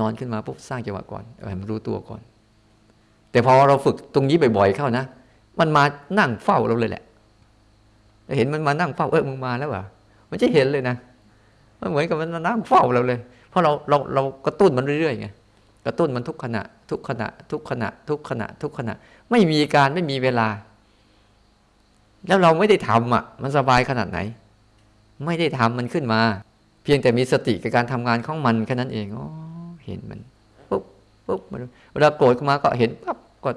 [0.00, 2.20] นอนขึ้นมาปุ๊บสร้างจังหวะก่อนให้มันรู้ตัวก่อน
[3.30, 5.04] แต่พอเราฝึกตรงนี้บ่อยๆเข้านะ
[5.60, 5.82] มันมา
[6.18, 7.02] นั่งเฝ้าเราเลยแหละ
[8.36, 9.84] เห็นมันมานั่งเฝ้าเออมึงมาแล้วเหรอ
[10.30, 10.96] มันจะเห็นเลยนะ
[11.80, 13.18] มันเหมือนกับมันมานั่งเฝ้าเราเลย
[13.50, 15.26] เพราะเราเราเรากระตุ้นมันเรื่อยๆไง
[15.84, 18.94] กระตุ้นมันทุกขณะ ทุกขณะ ทุกขณะ ทุกขณะ ทุกขณะ
[19.30, 20.48] ไม่มีการไม่มีเวลา
[22.26, 24.18] แล้วเราไม่ได้ทำอะ มันสบายขนาดไหน
[25.26, 26.20] ไม่ได้ทำมันขึ้นมา
[26.84, 29.26] เพียงแต่มีสติกับการทำงานของมันแค่นั้นเองอ๋อ
[29.84, 30.20] เห็นมัน
[30.70, 30.84] ปุ๊บ
[31.26, 31.40] ปุ๊บ
[31.92, 33.50] เวลาโกรธขึ้นมาก็เห็นปั๊บก็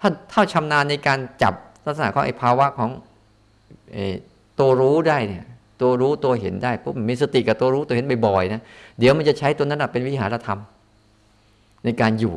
[0.00, 1.54] ถ้าถ้าชำนาญในการจับ
[1.86, 2.90] ลักษณะของไอ้ภาวะของ
[4.58, 5.44] ตัวรู้ได้เนี่ย
[5.80, 8.62] ตัวรู้ตัวเห็นได้ปุ๊บมีสติกับตัวรู้ตัวเห็นบ่อยๆนะ
[8.98, 10.60] เดี๋ยวมันจะใช้ตัวนั้นเป็นวิหารธรรม
[11.84, 12.34] ในการอยู่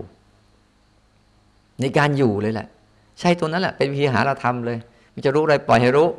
[1.82, 2.68] ในการอยู่เลยแหละ
[3.20, 4.78] ใช้ตัวนั้นแหละเป็นวิหารธรรมเลย
[5.14, 6.10] มันจะรู้อะไรปล่อยให้รู้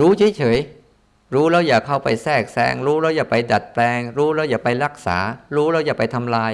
[0.00, 5.18] รู้เฉยๆรู้แล้วอย่าเข้าไปแทรกแซงรู้แล้วอย่าไปดัดแปลง รู้แล้วอย่าไปรักษา
[5.56, 6.52] รู้แล้วอย่าไปทำลาย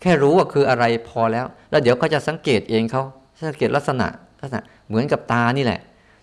[0.00, 3.02] แค่รู้ว่าคืออะไรพอแล้ว แล้วเดี๋ยวเขาจะสังเกตเองเขา
[3.48, 4.06] สังเกตลักษณะ
[4.40, 5.80] ลักษณะเหมือนกับตานี่แหละ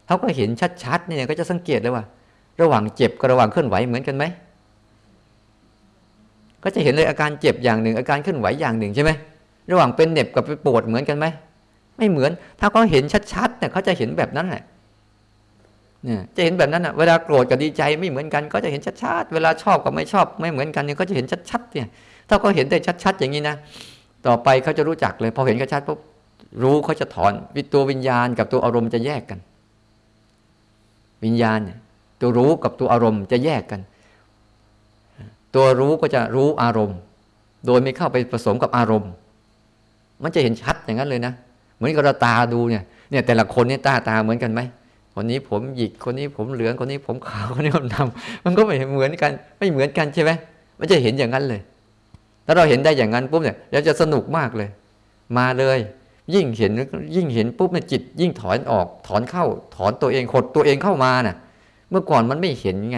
[0.07, 0.49] เขาก็เห็น
[0.83, 2.03] ชัดๆเนี่ยก็จะสังเกตเลยว่า
[2.61, 4.23] ระหว่างเจ็บกับระหว่างเคลื่อนไหวเหมือนกันไหม
[6.63, 9.11] ก็จะเห็นเลยอาการเจ็บอย่างหนึ่ง อาการเคลื่อนไหวอย่างหนึ่งใช่ไหม
[9.71, 11.25] ระหว่างเป็นเหน็บกับเป็นปวดเหมือนกันไหม
[11.97, 13.03] ไม่เหมือน ถ้าเขาเห็น
[13.33, 14.63] ชัดๆเนี่ยเขาจะเห็นแบบนั้นแหละ
[16.03, 21.87] เนี่ยจะเห็นแบบนั้นอะเวลาโกรธกับดีใจไม่เหมือนกัน ก็จะเห็นชัดๆเวลาชอบกับไม่ชอบไม่เหมือนกันเนี่ยก็จะเห็นชัดๆเนี่ย
[22.29, 23.55] ถ้าเขาเห็นได้ชัดๆอย่างนี้นะ
[24.27, 25.99] ต่อไปเขาจะรู้จักเลยพอเห็นชัดปุ๊บ
[26.63, 29.39] รู้เขาจะถอนวิตัววิญญาณกับตัวอารมณ์จะแยกกัน
[31.23, 31.77] วิญญาณเนี่ย
[32.21, 33.81] ตัวรู้กับตัวอารมณ์จะแยกกัน
[35.55, 36.97] ตัวรู้ก็จะรู้อารมณ์
[37.65, 39.11] โดยไม่เข้าไปผสมกับอารมณ์
[40.23, 41.33] มันจะเห็นชัดอย่างนั้นเลยนะ
[41.77, 44.61] เหมือนกับเราตาดูเนี่ยเนี่ยแต่ละคนเนี่ยตาตาเหมือนกันไหม
[45.13, 50.31] คนนี้ผมหยิกคนนี้ผมเหลืองคนนี้ผมขาวคนนี้ผมดำมันก็ไม่เหมือนกัน ไม่เหมือนกันใช่ไหม
[50.79, 51.61] มันจะเห็นอย่างนั้นเลย
[52.45, 54.69] ถ้าเราเห็นได้อย่างนั้นปุ๊บเนี่ยเราจะสนุกมากเลย
[55.37, 55.79] มาเลย
[56.33, 56.71] ยิ่งเห็น
[57.15, 59.45] ยิ่งเห็นปุ๊บเนี่ยจิต ยิ่งถอนออก ถอนเข้า
[59.75, 61.35] ถอนตัวเองขดตัวเองเข้ามาน่ะ
[61.89, 62.97] เมื่อก่อนมันไม่เห็นไง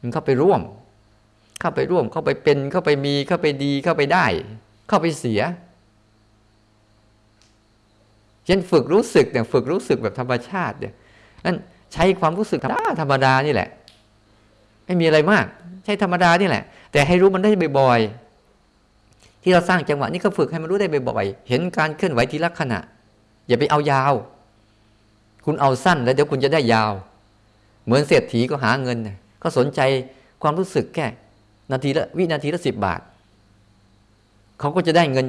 [0.00, 0.60] มันเข้าไปร่วม
[1.60, 4.26] เข้าไปร่วมเข้าไปเป็นเข้าไปมีเข้าไปดีเข้าไปได้
[4.88, 5.40] เข้าไปเสีย
[8.46, 10.94] เช่นฝึกรู้สึกเนี่ยฝึกรู้สึกแบบธรรมชาติเนี่ย
[11.44, 11.56] นั่น
[11.92, 13.68] ใช้ความรู้สึกธรรมดาธรรมดานี่แหละ
[14.86, 15.44] ไม่มีอะไรมาก
[15.84, 22.80] ใช้ธรรมดานี่แหละ แต่ให้รู้มันได้บ่อยๆที่เราสร้างจังหวะนี้ก็ฝึกให้มันรู้ได้บ่อยๆเห็นการเคลื่อนไหวทีละขณะ
[23.48, 24.14] อย่าไปเอายาว
[25.44, 26.92] คุณเอาสั้นแล้วเดี๋ยวคุณจะได้ยาว
[27.84, 28.98] เหมือนเศรษฐีก็หาเงิน
[29.42, 29.80] ก็สนใจ
[30.42, 31.06] ความรู้สึกแค่
[31.72, 33.00] นาทีละวินาทีละสิบบาท
[34.60, 35.26] เขาก็จะได้เงิน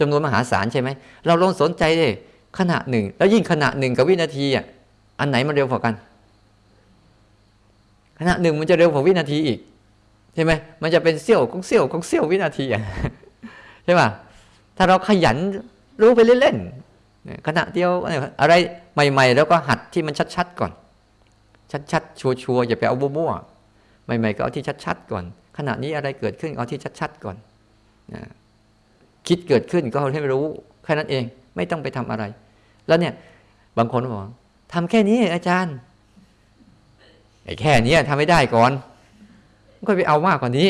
[0.00, 0.88] จำนวนมหาศาลใช่ไหม
[1.26, 2.12] เราลองสนใจเลย
[2.58, 4.64] ขณะหนึ่ง แล้วยิ่งขณะหนึ่งกับวินาทีอะ
[5.20, 5.94] อันไหนมันเร็วกว่ากัน
[8.18, 9.58] ขณะหนึ่งมันจะเร็วกว่าวินาทีอีก
[10.34, 12.82] ใช่ไหมมันจะเป็นเสี้ยวของเสี้ยวของเสี้ยววินาทีอะ
[13.84, 14.08] ใช่ป่ะ
[14.76, 15.36] ถ้าเราขยัน
[16.00, 17.90] รู้ไปเล่นๆขณะเดียว
[18.40, 18.54] อะไร
[18.94, 20.72] ใหม่ ๆ แล้วก็หัดที่มันชัดๆก่อน
[21.92, 25.24] ชัดๆชัวร์ๆอย่าไปเอาบัวๆใหม่ๆก็เอาที่ชัดๆก่อน
[25.56, 27.36] ขณะนี้อะไรเกิดขึ้นเอาที่ชัดๆก่อน
[29.28, 30.44] คิดเกิดขึ้นก็ให้รู้
[30.84, 31.24] แค่นั้นเอง
[31.56, 32.24] ไม่ต้องไปทำอะไร
[32.88, 33.14] แล้วเนี่ย
[33.78, 34.28] บางคนบอก
[34.72, 35.76] ทำแค่นี้อาจารย์
[37.44, 38.72] ไอ้แค่นี้ทำไม่ได้ก่อน
[39.86, 40.68] ก็ไปเอามากกว่านี้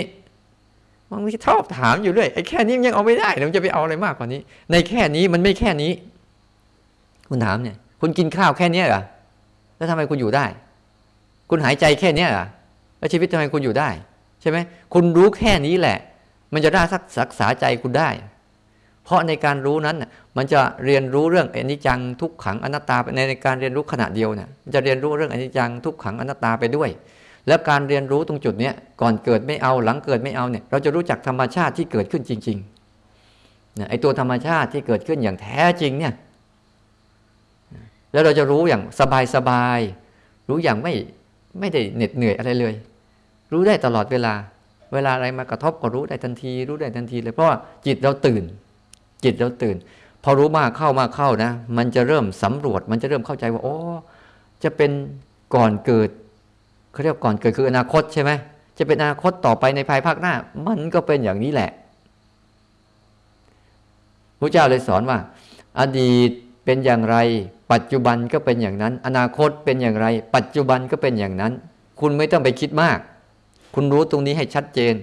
[1.11, 4.41] มันชอบถามอยู่เรื่อยไอ้แค่นี้ยังเอาไม่ได้มันจะไปเอาอะไรมากกว่านี้
[4.73, 5.93] ในแค่นี้มันไม่แค่นี้
[7.29, 9.03] คุณถามเนี่ย คุณกินข้าวแค่นี้เหรอ
[9.77, 10.47] แล้วทำไมคุณอยู่ได้
[11.51, 12.47] คุณหายใจแค่นี้เหรอ
[12.99, 13.89] แล้วชีวิตทำไมคุณอยู่ได้
[14.43, 14.59] ใช่ไหม
[14.95, 15.99] คุณรู้แค่นี้แหละ
[16.53, 18.09] มันจะได้สักรักษาใจคุณได้
[19.05, 19.97] เพราะในการรู้นั้น
[20.37, 26.91] มันจะเรียนรู้เรื่องอนิจจังทุกขังอนัตตาในการเรียนรู้ขณะเดียวเนี่ยมันจะเรียนรู้เรื่องอนิจจังทุกขังอนัตตาไปด้วย
[27.49, 36.13] แล้วการเรียนรู้ตรงจุดเนี้ยก่อนเกิดไม่เอาหลังเกิดไม่เอาเนี่ยเราจะรู้จักธรรมชาติที่เกิดขึ้นจริงๆเนี่ยไอตัวธรรมชาติที่เกิดขึ้นอย่างแท้จริงเนี่ย
[38.13, 38.83] แล้วเราจะรู้อย่าง
[39.35, 40.95] สบายๆรู้อย่างไม่
[41.61, 42.75] ไม่ได้เหน็ดเหนื่อยอะไรเลย
[43.53, 44.35] รู้ได้ตลอดเวลา
[44.93, 48.43] เวลาอะไรมากระทบก็รู้ได้ทันที รู้ได้ทันทีเลยเพราะว่าจิตเราตื่น
[49.25, 49.77] จิตเราตื่น
[50.25, 53.77] พอรู้มากเข้ามากเข้านะ มันจะเริ่มสำรวจ มันจะเริ่มเข้าใจว่าโอ้
[54.65, 54.91] จะเป็น
[55.55, 56.11] ก่อนเกิด
[56.93, 58.31] เขาเรียกก่อนเกิดคืออนาคตใช่ไหม
[58.79, 60.35] จะเป็นอนาคตต่อไปในภายภาคหน้า
[60.67, 61.71] มันก็เป็นอย่างนี้แหละ
[64.41, 65.19] พระเจ้าเลยสอนว่า
[65.81, 66.31] อดีต
[66.65, 67.17] เป็นอย่างไร
[67.73, 71.53] ปัจจุบันก็เป็นอย่างนั้น อนาคตเป็นอย่างไร ปัจจุบันก็เป็นอย่างนั้น
[72.01, 72.99] คุณไม่ต้องไปคิดมาก
[73.75, 74.95] คุณรู้ตรงนี้ให้ชัดเจน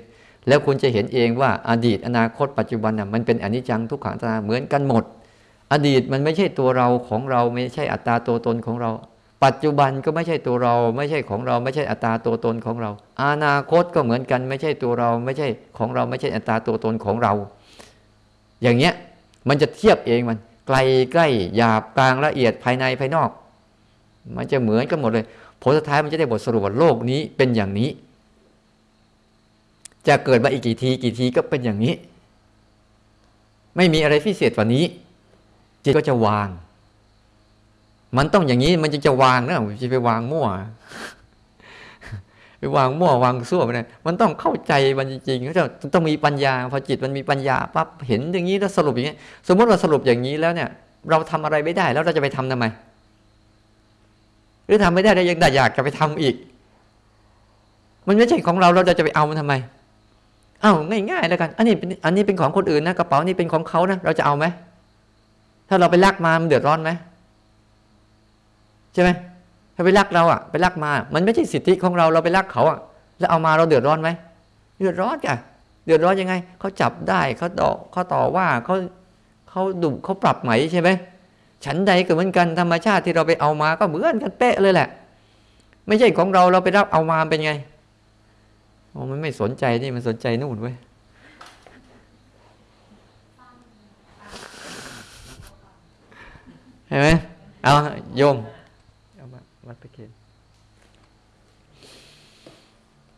[0.48, 5.04] แล้วคุณจะเห็นเองว่าอดีตอนาคตปัจจุบันน่ะมันเป็นอนิจจังทุกขังตาเหมือนกันหมด
[5.72, 8.92] อดีตมันไม่ใช่ตัวเราของเราไม่ใช่อัตตาตัวตนของเรา
[9.46, 12.92] ปัจจุบันก็ไม่ใช่ตัวเรา ไม่ใช่ของเรา ไม่ใช่อัตตาตัวตนของเรา
[13.24, 15.48] อนาคตก็เหมือนกันไม่ใช่ตัวเรา ไม่ใช่
[15.78, 17.34] ของเราไม่ใช่อัตตาตัวตนของเรา
[18.62, 18.94] อย่างเงี้ย
[19.50, 20.78] มันจะเทียบเองมันไกล
[21.12, 23.30] ใกล้หยาบกลางละเอียดภายในภายนอก
[24.38, 25.26] มันจะเหมือนกันหมดเลย
[25.62, 27.90] ผลสุดท้ายมันจะได้บทสรุปว่าโลกนี้เป็นอย่างนี้
[30.10, 31.94] จะเกิดมาอีกกี่ทีกี่ทีก็เป็นอย่างนี้
[33.76, 34.86] ไม่มีอะไรพิเศษกว่านี้
[35.84, 36.50] จิตก็จะวาง
[38.18, 40.48] มันต้องอย่างนี้มันจึงจะวางนะจะไปวางมั่ว
[42.60, 49.16] ไปวางมั่ววางซั่วไปเลยมันต้องเข้าใจมันจริงๆเขาจะต้องมีปัญญา พอจิตมันมีปัญญาปั๊บเห็นอย่างนี้แล้วสรุปอย่างนี้
[49.48, 50.70] สมมติเราสรุปอย่างนี้แล้วเนี่ย
[51.10, 52.66] เราทำอะไรไม่ได้แล้วเราจะไปทำทำไม
[54.66, 56.36] หรือทำไม่ได้แล้วยังอยากจะไปทำอีก
[58.08, 59.54] มันไม่ใช่ของเราเราจะไปเอามันทำไม
[60.64, 60.72] อ้า
[61.10, 64.46] ง่ายๆแล้วกัน อันนี้เป็นอันนี้เป็นของคนอื่นนะกระเป๋านี้เป็นของเขานะเราจะเอาไหม
[65.70, 66.90] ถ้าเราไปลักมามันเดือดร้อนไหม
[68.94, 69.10] ใช่ไหม
[69.76, 72.78] ถ้าไปลักเราอะไปลักมา มันไม่ใช่สิทธิของเราเราไปลักเขาอะ
[73.20, 74.10] แล้วเอามาเราเดือดร้อนไหม
[74.80, 75.34] เดือดร้อนจ้ะ
[75.86, 78.76] เดือดร้อนยังไงเขาจับได้เขาต่อเขาต่อว่าเขา
[79.50, 80.90] เขาดุเขาปรับไหมใช่ไหม
[81.66, 84.88] ฉันใดก็เหมือนกันธรรมชาติที่เราไปเอามาก็เหมือนกันเป๊ะเลยแหละ
[85.88, 87.54] ไม่ใช่ของเราเราไปรับเอามาเป็นไง
[88.92, 90.76] โอ้มันไม่สนใจนี่มันสนใจนู่นเว้ย
[96.88, 97.10] เห็นไหม
[97.64, 97.74] เอา
[98.18, 98.38] โยม
[99.16, 100.16] เอามาวัดไปเกณฑ์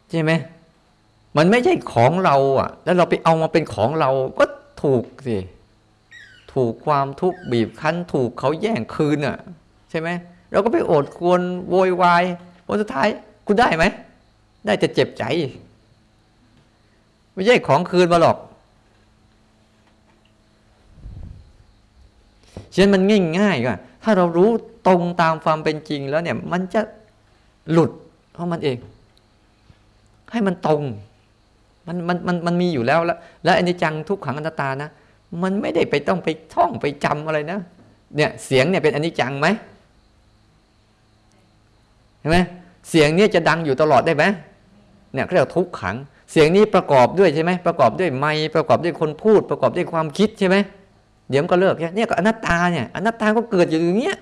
[0.10, 0.32] ใช่ไหม
[1.38, 4.10] มันไม่ใช่ของเรา อะ แล้วเราไปเอามาเป็นของเรา
[4.40, 4.46] ก็
[4.84, 5.38] ถูกสิ
[6.54, 9.38] ถูกความทุกข์บีบคั้น ถูกเขาแย่งคืนอะ
[9.90, 10.10] ใช่ไหม
[10.52, 12.24] เราก็ไปโอดควรโวยวาย
[12.66, 13.08] ผลสุดท้าย
[13.48, 13.86] คุณได้ไหม
[14.66, 15.24] ได้จะเจ็บใจ
[17.34, 18.38] ไม่ใช่ของคืนมาหรอก
[22.74, 23.02] ฉะนั้นมัน
[23.40, 24.50] ง่ายๆก็ถ้าเรารู้
[24.88, 26.82] ตรงตามความเป็นจริงแล้วเนี่ย มันจะ
[27.72, 27.92] หลุด
[28.32, 28.78] เพราะมันเอง
[30.32, 30.84] ให้มันตรง
[31.88, 34.90] มันมันมันมันมีอยู่แล้วแล้วและอนิจจังทุกขังอนัตตานะ
[35.44, 37.60] มันไม่ได้ไปต้องไปท่องไปจำอะไรนะ
[38.16, 39.48] เนี่ยเสียงเนี่ยเป็นอนิจจังไหม
[42.20, 42.38] เห็นไหม
[42.90, 44.24] เสียงเนี้จะดังอยู่ตลอดได้ไหม
[45.14, 45.96] เนี่ยเรียกทุกขัง
[46.32, 50.58] เสียงนี้ประกอบด้วยใช่ไหมประกอบด้วยไม้ประกอบด้วยคนพูด ประกอบด้วยความคิดใช่ไหม
[51.30, 54.18] เดี๋ยวมันก็เลิกเนี่ยก็อนัตตาเนี่ยอนัตตาก็เกิดอยู่อย่างเงี้ย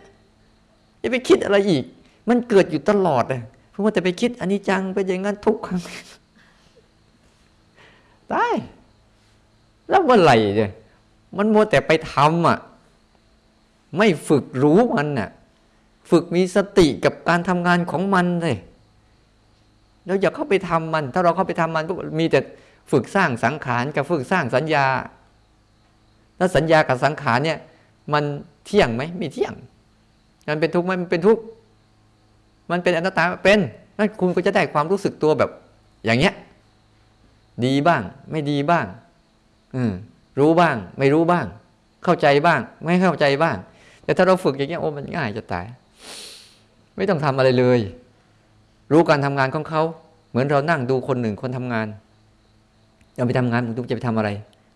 [1.02, 1.84] จะไปคิดอะไรอีก
[2.30, 5.80] มันเกิดอยู่ตลอดเลยเพราะว่าแต่ไปคิดอันนี้จังไปอย่างนั้นทุกครั้ง
[8.32, 8.54] ตาย
[9.90, 10.72] แล้วเมื่อไหร่เนี่ย
[11.38, 12.58] มันมัวแต่ไปทำอะ
[13.98, 15.30] ไม่ฝึกรู้มันน่ะ
[16.10, 18.58] ฝึกมีสติกับการทำงานของมันเลย
[20.06, 22.40] แล้วอย่าเข้าไปทำมัน ถ้าเราเข้าไปทำมันก็มีแต่
[22.92, 24.86] ฝึกสร้างสังขารกับฝึกสร้างสัญญา
[26.38, 27.60] แล้วสัญญากับสังขารเนี่ย
[28.14, 28.24] มัน
[28.66, 29.54] เที่ยงไหมไม่เที่ยง
[30.48, 31.44] มันเป็นทุกข์ไหมมันเป็นทุกข์
[32.72, 33.60] มันเป็นอนัตตาเป็น
[33.98, 35.50] นั่นคุณก็จะได้ความรู้สึกตัวแบบ
[36.06, 36.34] อย่างเงี้ย
[37.66, 38.86] ดีบ้าง ไม่ดีบ้าง
[39.76, 39.92] อืม
[40.40, 41.46] รู้บ้าง ไม่รู้บ้าง
[42.04, 43.58] เข้าใจบ้าง ไม่เข้าใจบ้าง
[44.04, 45.66] แต่ถ้าเราฝึกอย่างเงี้ยโอ้มันง่ายจะตาย
[46.96, 47.80] ไม่ต้องทำอะไรเลย
[48.92, 49.82] รู้การทำงานของเขา
[50.30, 51.88] เหมือนเรานั่งดูคนหนึ่งคนทำงาน
[53.16, 54.30] จะไปทำงานมึงจะไปทำอะไร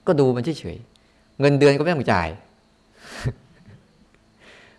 [0.08, 2.30] ก็ดูมันเฉยๆเงินเดือนก็ไม่ต้องจ่าย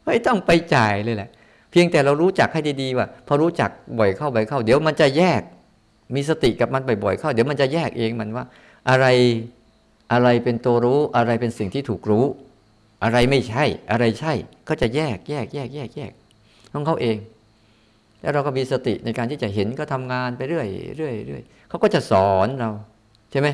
[0.07, 1.31] ไม่ต้องไปจ่ายเลยแหละ
[1.71, 5.43] เพียงแต่เรารู้จักให้ดีๆว่าพอรู้จักบ่อยเข้าบ่อยเข้า เดี๋ยวมันจะแยก
[6.15, 8.45] มีสติกับมันบ่อยๆเข้า เดี๋ยวมันจะแยกเองมันว่า
[8.91, 9.07] อะไร
[10.13, 12.25] อะไรเป็นตัวรู้อะไรเป็นสิ่งที่ถูกรู้
[13.05, 14.33] อะไรไม่ใช่ อะไรใช่
[14.69, 16.13] ก็จะแยกแยกแยกแยกแยก
[16.73, 17.17] ของเขาเอง
[18.25, 20.67] แล้วเราก็มีสติในการที่จะเห็นก็ทำงานไปเรื่อย
[20.97, 22.71] เรื่อยเรื่อยเขาก็จะสอนเรา
[23.31, 23.49] ใช่ไหม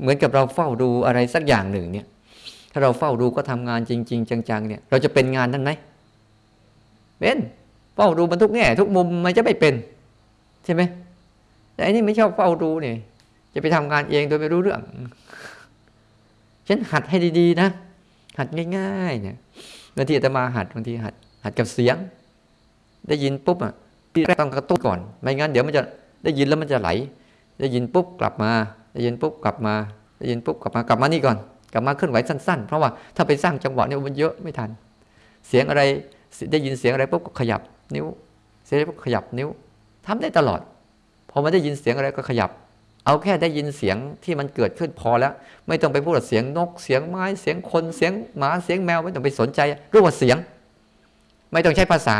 [0.00, 2.06] เหมือนกับเราเฝ้าดูอะไรสักอย่างหนึ่งเนี่ย
[2.72, 5.70] ถ้าเราเฝ้าดูก็ทำงานจริง ๆ จังๆเนี่ย เราจะเป็นงานนั้นไหม
[7.18, 7.38] เป็น
[7.96, 9.74] เฝ้าดูมันทุกแง่ทุกมุมมันจะไม่เป็น
[10.64, 10.82] ใช่ไหม
[11.74, 12.96] แต่อันนี้ไม่ชอบเฝ้าดูเนี่ย
[13.54, 14.80] จะไปทำงานเองโดยไม่รู้เรื่อง
[16.68, 17.68] ฉันหัดให้ดีๆนะ
[18.38, 19.36] หัดง่าย ๆ เนี่ย
[19.96, 21.96] บางทีอาตมาหัดบางทีหัด หัดกับเสียง
[23.08, 23.74] ได้ยินปุ๊บอะ
[24.16, 25.82] พี่แรกต้องกระตุ้นก่อน ไม่งั้นเดี๋ยวมันจะ
[26.24, 26.88] ได้ยินแล้วมันจะไหล
[27.60, 28.50] ได้ยินปุ๊บกลับมา
[28.92, 29.74] ได้ยินปุ๊บกลับมา
[30.18, 31.36] ได้ยินปุ๊บกลับมา กลับมานี่ก่อน
[31.72, 34.70] กลับมาเคลื่อนไหวสั้นๆ เพราะว่าถ้าไปสร้างจังหวะเนี่ยมันเยอะไม่ทัน
[35.48, 35.82] เสียงอะไร
[36.52, 37.60] ได้ยินเสียงอะไรปุ๊บก็ขยับ
[37.94, 38.06] นิ้ว
[38.66, 39.48] เสียงปุ๊บขยับนิ้ว
[40.06, 40.60] ทำได้ตลอด
[41.30, 42.50] พอมาได้ยินเสียงอะไรก็ขยับ
[43.06, 45.32] เอาแค่ได้ยินเสียงที่มันเกิดขึ้นพอแล้ว
[45.68, 49.60] ไม่ต้องไปพูดเสียงนก เสียงไม้ เสียงคน เสียงหมา เสียงแมว ไม่ต้องไปสนใจ
[49.92, 50.36] รู้ว่าเสียง
[51.52, 52.16] ไม่ต้องใช้ภาษา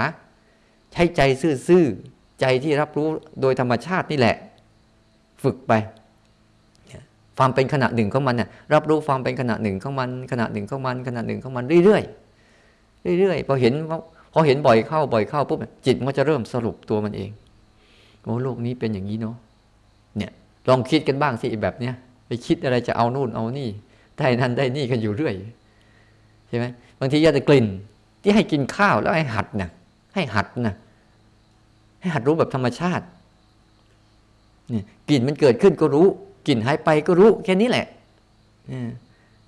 [0.96, 1.22] ใช้ใจ
[1.68, 3.06] ซื่อๆ ใจที่รับรู้
[3.40, 4.36] โดยธรรมชาตินี่แหละ
[5.42, 5.72] ฝึกไป
[7.38, 13.74] ความเป็นขณะหนึ่งของมันเนี่ยรับรู้ความเป็นขณะหนึ่งของมันขณะหนึ่งของมันขณะหนึ่งของมันเรื่อยๆเรื่อยๆพอเห็น
[14.32, 17.30] พอเห็นบ่อยเข้าบ่อยเข้าปุ๊บจิตมันก็จะเริ่มสรุปตัวมันเอง
[18.22, 19.36] โอ้โลกนี้เป็นอย่างนี้เนาะ
[20.16, 20.32] เนี่ย
[20.68, 21.94] ลองคิดกันบ้างสิแบบเนี้ย
[22.26, 23.68] ไปคิดอะไรจะเอานู่นเอานี่
[24.18, 25.34] ได้นั่นได้นี่กันอยู่เรื่อย
[26.48, 26.66] ใช่ไหม
[27.00, 27.66] บางทีอยากจะกลิ่น
[28.22, 29.70] ที่ให้กินข้าวแล้วให้หัดนะ
[30.14, 30.74] ให้หัดนะ
[32.00, 33.04] ให้หัดรู้แบบธรรมชาติ
[34.70, 36.06] เนี่ยกลิ่นมันเกิดขึ้นก็รู้
[36.46, 37.86] กลิ่นหายไปก็รู้ แค่นี้แหละ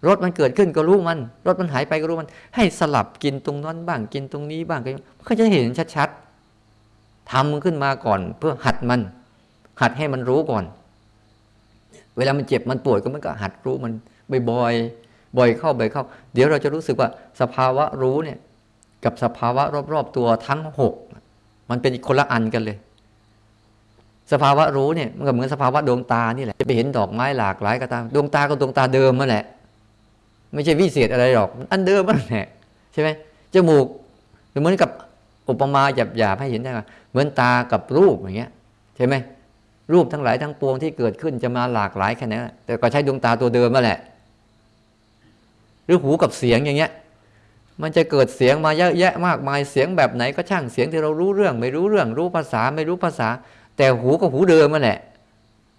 [0.06, 4.80] รสมันเกิดขึ้นก็รู้มันรสมันหายไปก็รู้มัน ให้สลับกินตรงนั้นบ้างกินตรงนี้บ้าง
[5.28, 9.00] ก็จะเห็นชัดๆทำขึ้นมาก่อน เพื่อหัดมัน
[9.80, 10.64] หัดให้มันรู้ก่อน
[12.16, 13.92] เวลามันเจ็บมันปวดก็มันก็หัดรู้มัน
[14.50, 17.08] บ่อยๆบ่อยเข้าบ่อยเข้า เดี๋ยวเราจะรู้สึกว่า
[17.40, 18.38] สภาวะรู้เนี่ย
[19.04, 20.94] กับสภาวะรอบๆตัวทั้งหก
[21.70, 22.76] มันเป็นคนละอันกันเลย
[24.32, 29.44] สภาวะรู้เนี่ยมันก็เหมือนสภาวะดวงตานี่แหละจะไปเห็นดอกไม้หลากหลายก็ตามดวงตาก็ดวงตาเดิมนั่นแหละ
[30.54, 32.46] ไม่ใช่วิเศษอะไรหรอกอันเดิมนั่นแหละ
[32.92, 33.08] ใช่ไหม
[33.54, 33.86] จมูก
[34.60, 34.90] เหมือนกับ
[35.48, 36.72] อุปมาหยาบๆให้เห็นได้
[37.10, 38.50] เหมือนตากับรูปอย่างเงี้ย
[38.96, 39.14] ใช่ไหม
[39.92, 43.98] รูปทั้งหลายทั้งปวงที่เกิดขึ้นจะมาหลากหลายแค่ไหนแต่ก็ใช้ดวงตาตัวเดิมนั่นแหละ
[45.84, 46.90] หรือหูกับเสียงอย่างเงี้ย
[47.82, 53.28] มันจะเกิดเสียงมาเยอะแยะมากมายเสียงแบบไหนก็ช่างเสียงที่เรารู้เรื่อง ไม่รู้เรื่อง รู้ภาษาไม่รู้ภาษา
[53.76, 54.98] แต่หูก็หูเดิมมาแหละ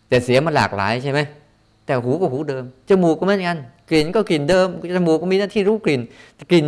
[0.09, 1.19] แต่เสียงมันหลากหลายใช่ไหม
[1.85, 3.57] แต่หูก็หูเดิมจมูกก็เหมือนกัน
[3.89, 6.01] กลิ่นก็กลิ่นเดิมจมูกก็มีหน้าที่รู้กลิ่น
[6.51, 6.67] กลิ่น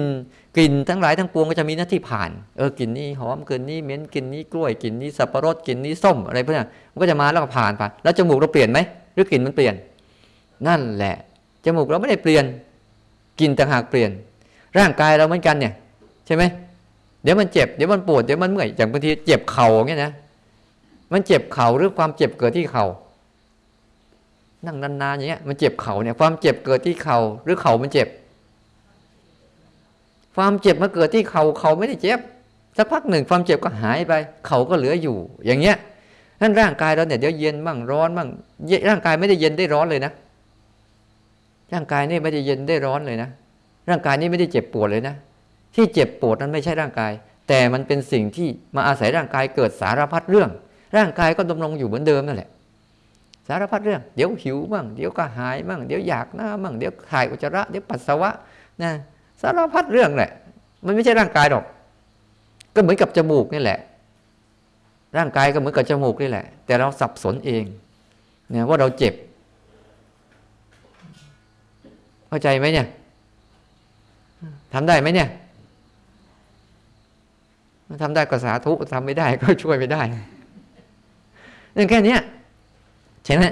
[0.55, 8.79] กลิ่นทั้งหลายทั้งปวงก็จะมีหน้าที่ผ่านเออกลิ่นนี้หอมกลิ่นนี้เหม็นกลิ่นนี้กล้วยกลิ่นนี้สับปะรดกลิ่นนี้ส้มอะไรพวกนี้มันก็จะมาแล้วก็ผ่านไปแล้วจมูกเราเปลี่ยนไหม
[9.13, 9.75] หรือกลิ่นมันเปลี่ยน
[10.67, 11.15] นั่นแหละ
[11.65, 12.45] จมูกเราไม่ได้เปลี่ยน
[13.39, 14.11] กลิ่นต่างหากเปลี่ยน
[14.77, 15.73] ร่างกายเราเหมือนกันเนี่ย
[16.25, 16.43] ใช่ไหม
[17.23, 20.11] เดี๋ยวมันเจ็บเดี๋ยวมันปวดเดี๋ยวมันเมื่อยอย่างบางทีเจ็บเข่าอย่างเงี้ยนะ
[21.11, 22.85] มันเจ็บเข่าหรือความเจ็บเกิดที่เข่า
[24.65, 28.07] นั่งนานๆอย่างเงี้ยมันเจ็บเข่าเนี่ยความเจ็บเกิดที่เข่าหรือเข่ามันเจ็บ
[30.35, 32.19] ความเจ็บมาเกิดที่เข่าเข่าไม่ได้เจ็บ
[32.77, 34.13] สักพักหนึ่งความเจ็บก็หายไป
[34.47, 35.15] เข่าก็เหลืออยู่
[35.45, 35.75] อย่างเงี้ย
[36.41, 38.27] นั่นร่างกายเราเนี่ยเดี๋ยวเย็นบ้างร้อนบ้าง
[38.89, 40.11] ร่างกายไม่ได้เย็นได้ร้อนเลยนะ
[41.73, 43.29] ร่างกายนี่ไม่ได้เย็นได้ร้อนเลยนะ
[43.89, 45.15] ร่างกายนี้ไม่ได้เจ็บปวดเลยนะ
[45.75, 47.11] ที่เจ็บปวดนั้นไม่ใช่ร่างกาย
[47.47, 50.49] แต่มันเป็นสิ่งที่มาอาศัยร่างกายเกิดสารพัดเรื่อง
[50.97, 52.49] ร่างกายก็ดำรงอยู่เหมือนเดิมนั่นแหละ
[53.47, 58.29] สารพัดเรื่อง เดี๋ยวหิวบ้างเดี๋ยวก็หายบ้างเดี๋ยวอยากหน้าบ้างเดี๋ยวถ่ายอุจจาระเดี๋ยวปัสสาวะ
[58.81, 58.91] นะ
[59.41, 60.31] สารพัดเรื่องแหละ
[60.85, 61.63] มันไม่ใช่ร่างกายหรอก
[62.75, 63.79] ก็เหมือนกับจมูกนี่แหละ
[65.17, 67.63] ร่างกายก็เหมือนกับจมูกนี่แหละ แต่เราสับสนเอง
[68.49, 69.13] เนี่ยว่าเราเจ็บ
[72.27, 72.87] เข้าใจไหมเนี่ย
[74.73, 75.29] ทำได้ไหมเนี่ย
[78.03, 80.01] ทำได้ก็สาธุทำไม่ได้ก็ช่วยไม่ได้
[81.75, 82.17] นั่นแค่นี้
[83.25, 83.43] ใช่ไหม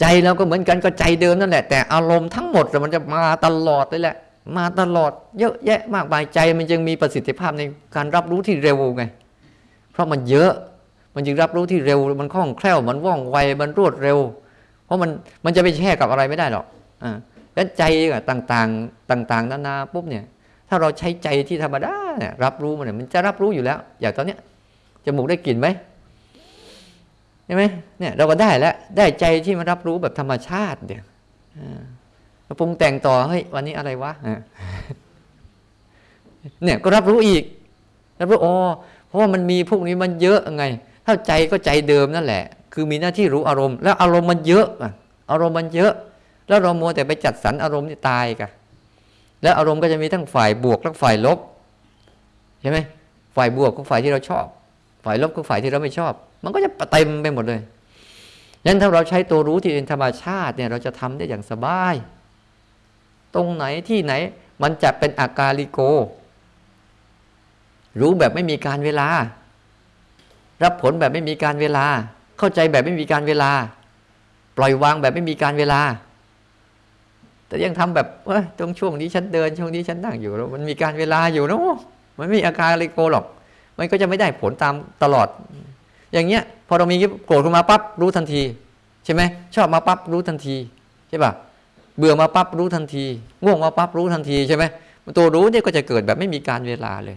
[0.00, 4.16] ใจเราก็เหมือนกันก็ใจเดิมนั่นแหละ แต่อารมณ์ทั้งหมดมันจะมาตลอดเลยแหละ
[4.56, 7.62] มาตลอดเยอะแยะมากมายใจมันจึงมีประสิทธิภาพใน
[7.96, 9.04] การรับรู้ที่เร็วไง
[9.92, 10.52] เพราะมันเยอะ
[11.14, 14.18] มันจึงรับรู้ที่เร็ว มันคล่องแคล่วมันว่องไวมันรวดเร็ว
[14.84, 15.10] เพราะมัน
[15.44, 16.66] มันจะไปแช่กับอะไรไม่ได้หรอก
[17.04, 17.16] อ่า
[17.58, 17.84] แล้วใจ
[18.30, 20.24] ต่างๆต่าง ๆ นานาปุ๊บเนี่ย
[20.68, 24.38] ถ้าเราใช้ใจที่ธรรมดาเนี่ยรับรู้มันเนี่ยมันจะรับรู้อยู่แล้ว อย่างตอนเนี้ย
[25.04, 25.68] จมูกได้กลิ่นไหม
[27.46, 27.62] ใช่ไหม
[28.00, 31.02] เนี่ยเราก็ได้แล้วได้ใจที่มันรับรู้แบบธรรมชาติเดี๋ย
[32.46, 34.12] มาปรุงแต่งต่อเฮ้ยวันนี้อะไรวะ
[36.64, 37.42] เนี่ยก็รับรู้อีก
[38.20, 38.54] รับรู้อ๋อ
[39.06, 40.64] เพราะว่ามันมีพวกนี้มันเยอะไง
[41.06, 44.66] ถ้าใจก็ใจเดิมนั่นแหละ คือมีหน้าที่รู้อารมณ์ แล้วอารมณ์มันเยอะ
[45.30, 45.92] อารมณ์มันเยอะ
[46.48, 48.50] แล้วเราโมแต่ไปจัดสรรอารมณ์นี่ตายกัน
[49.42, 51.38] แล้วอารมณ์ก็จะมีทั้งฝ่ายบวกและฝ่ายลบ
[52.62, 52.78] ใช่ไหม
[53.36, 54.46] ฝ่ายบวกก็ฝ่ายที่เราชอบ
[55.04, 56.12] ฝ่ายลบก็ฝ่ายที่เราไม่ชอบ
[56.44, 57.60] มันก็จะเต็มไปหมดเลย
[58.64, 61.94] ยันถ้าเราใช้ตัวรู้ที่เป็นธรรมชาติเนี่ยเราจะทำได้อย่างสบาย
[63.34, 64.12] ตรงไหนที่ไหน
[64.62, 65.80] มันจะเป็นอาการลิโก
[68.00, 69.08] รู้แบบไม่มีการเวลา
[70.62, 71.86] รับผลแบบไม่มีการเวลา
[72.38, 73.50] เข้าใจแบบไม่มีการเวลา
[74.56, 75.80] ปล่อยวางแบบไม่มีการเวลา
[77.48, 81.60] แต่ยังทำแบบว่าตรงช่วงนี้ฉันเดินช่วงนี้ฉันนั่งอยู่แล้วมันมีการเวลาอยู่นะ
[82.18, 83.24] มันไม่มีอาการอะไรโกหรอก
[83.78, 85.28] มันก็จะไม่ได้ผลตามตลอด
[86.12, 86.96] อย่างเงี้ย พอเรามี
[87.26, 88.42] โกรธขึ้นมาปั๊บรู้ทันที
[89.04, 89.22] ใช่ไหม
[89.54, 90.56] ชอบมาปั๊บรู้ทันที
[91.08, 91.32] ใช่ป่ะ
[91.98, 93.04] เบื่อมาปั๊บรู้ทันที
[93.44, 94.64] ง่วงมาปั๊บรู้ทันทีใช่ไหม
[95.16, 97.16] ตัวรู้เนี่ยก็จะเกิดแบบไม่มีการเวลาเลย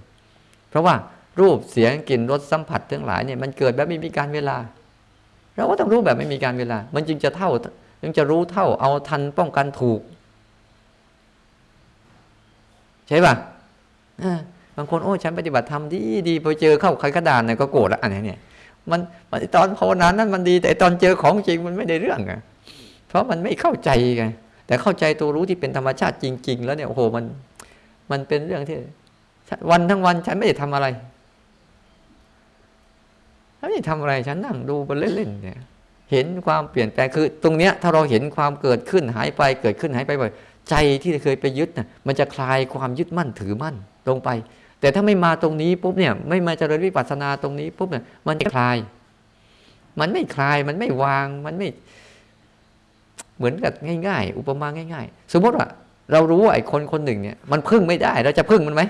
[0.70, 0.96] เพราะว่า
[1.40, 4.58] รูปเสียงกลิ่นรสสัมผัสทั้งหลายเนี่ยมันเกิดแบบไม่มีการเวลา
[5.56, 7.50] เราก็ต้องรู้แบบไม่มีการเวลา มันจึงจะเท่า
[8.02, 10.00] จึงจะรู้เท่าเอาทันป้องกันถูก
[13.12, 13.36] ใช่ป่ะ
[14.78, 16.00] บางคนโอ้ฉันปฏิบัติธรรมดี
[16.30, 18.40] ดีพอเจอเข้าใครกระดานเนี่ยก็โกรธแล้วอันนี้เนี่ย
[18.92, 19.00] มัน
[19.56, 22.34] ตอนภาวนานั้นมันดี แต่ตอนเจอของจริงมันไม่ได้เรื่องไง
[23.08, 24.26] เพราะมันไม่เข้าใจไง
[24.68, 27.24] แต่เข้าใจตัวรู้ที่เป็นธรรมชาติจริง ๆ แล้วเนี่ยโอ้โหมัน
[28.12, 28.78] มันเป็นเรื่องที่
[29.72, 30.88] วันทั้งวันฉันไม่ได้ทำอะไร
[33.60, 35.60] ฉันไม่ได้ทำอะไรฉันนั่งดูไปเล่นๆเนี่ย
[36.12, 40.32] เห็นความเปลี่ยนแปลงคือ ตรงเนี้ยถ้าเราเห็นความเกิดขึ้นหายไปเกิดขึ้นหายไปบ่อย
[40.72, 43.76] ใจที่เคยไปยึดนะ่ะมันจะคลายความยึดมั่นถือมั่น
[44.10, 44.30] ลงไป
[44.80, 48.78] แต่ถ้าไม่มาตรงนี้ปุ๊บเนี่ยไม่มาเจริญวิปัสสนาตรงนี้ปุ๊บเนี่ยมันจะคลาย
[50.00, 51.68] มันไม่คลายมันไม่วางมันไม่
[53.38, 53.74] เหมือนกับ
[54.08, 55.68] ง่าย ๆ อุปมาง่าย ๆ สมมติว่า
[56.12, 58.84] เรารู้ว่าไอ้คนคนหนึ่งเนี่ย มันพึ่งไม่ได้เราจะพึ่งมันไหม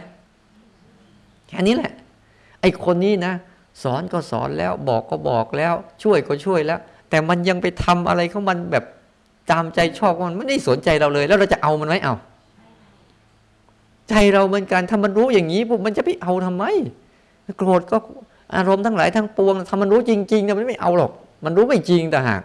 [1.48, 1.92] แค่นี้แหละ
[2.62, 3.34] ไอ้คนนี้นะ
[3.84, 5.74] สอนก็สอนแล้วบอกก็บอกแล้ว
[6.04, 6.80] ช่วยก็ช่วยแล้ว
[7.10, 8.86] แต่มันยังไปทำอะไรของมันแบบ
[9.52, 12.16] ตามใจชอบมันไม่ได้สนใจเราเลย แล้วเราจะเอามันไหมเอา
[14.10, 16.64] ใจเราเหมือนกันถ้ามันรู้อย่างนี้ปุ๊บมันจะไปเอาทำไม
[17.58, 17.98] โกรธก็
[18.56, 21.12] อารมณ์ทั้งหลายทั้งปวงถ้ามันรู้จริงๆเนี่ยมันไม่เอาหรอก
[21.46, 22.42] มันรู้ไม่จริงแต่หาก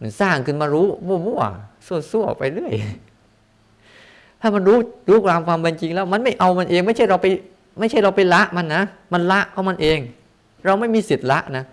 [0.00, 2.72] มันสร้างขึ้นมารู้มั่วๆซั่วๆไปเรื่อย
[4.40, 7.26] ถ้ามันรู้รู้ความความเป็นจริงแล้ว มันไม่เอามันเอง ไม่ใช่เราไป
[7.78, 9.98] ไม่ใช่เราไปละมันนะมันละเพราะมันเอง
[10.64, 11.64] เราไม่มีสิทธิ์ละนะ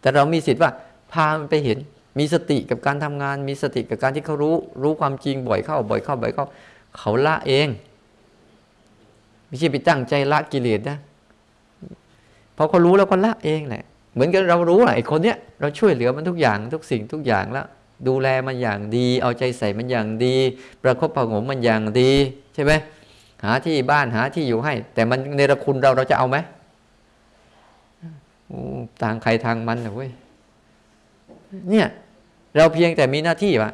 [0.00, 0.70] แต่เรามีสิทธิ์ว่า
[1.12, 1.78] พามันไปเห็น
[2.18, 6.46] มีสติกับการทำงาน มีสติกับการที่เขารู้ รู้ความจริงบ่อยเข้า บ่อยเข้าบ่อยเข้า
[6.98, 7.68] เขาละเอง
[9.46, 10.98] ไม่ใช่ไปตั้งใจละกิเลสนะ
[12.56, 13.84] พอเขารู้แล้วก็ละเองแหละ
[14.14, 17.66] เหมือนกับเรารู้แหละไอ้คนเนี้ยเราช่วยเหลือมันทุกอย่างทุกสิ่งทุกอย่างแล้ว
[18.08, 20.36] ดูแลมันอย่างดี เอาใจใส่มันอย่างดี
[20.82, 22.10] ประคบประงมมันอย่างดี
[22.54, 22.72] ใช่ไหม
[23.44, 26.36] หาที่บ้านหาที่อยู่ให้ แต่มันเนระคุณเราเราจะเอาไหม
[29.02, 30.10] ต่างใครทางมันนะเว้ย
[31.70, 31.86] เนี่ย
[32.56, 33.70] เราเพียงแต่มีหน้าที่ว่า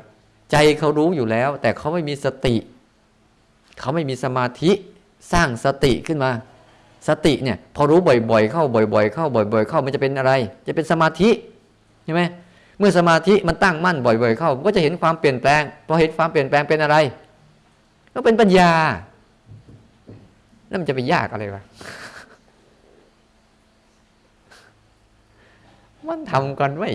[0.53, 2.57] ใจเขารู้อยู่แล้ว แต่เขาไม่มีสติ
[3.81, 4.71] เขาไม่มีสมาธิ
[5.33, 6.31] สร้างสติขึ้นมา
[7.09, 7.99] สติเนี่ยพอรู้
[8.31, 10.33] บ่อย ๆ เข้าบ่อย ๆ เข้าบ่อย ๆ เข้ามันจะเป็นอะไร
[10.67, 11.31] จะเป็นสมาธิ
[12.05, 12.23] ใช่ไหม
[12.79, 16.97] เมื่อสมาธิมันตั้งมั่นบ่อย ๆ เข้าก็จะเห็นความเปลี่ยนแปลงพอเห็นความเปลี่ยนแปลงเป็นอะไร
[18.15, 18.71] ก็เป็นปัญญา
[20.69, 21.63] แล้วมันจะไปยากอะไรวะ
[26.09, 26.91] มันทำกันไม่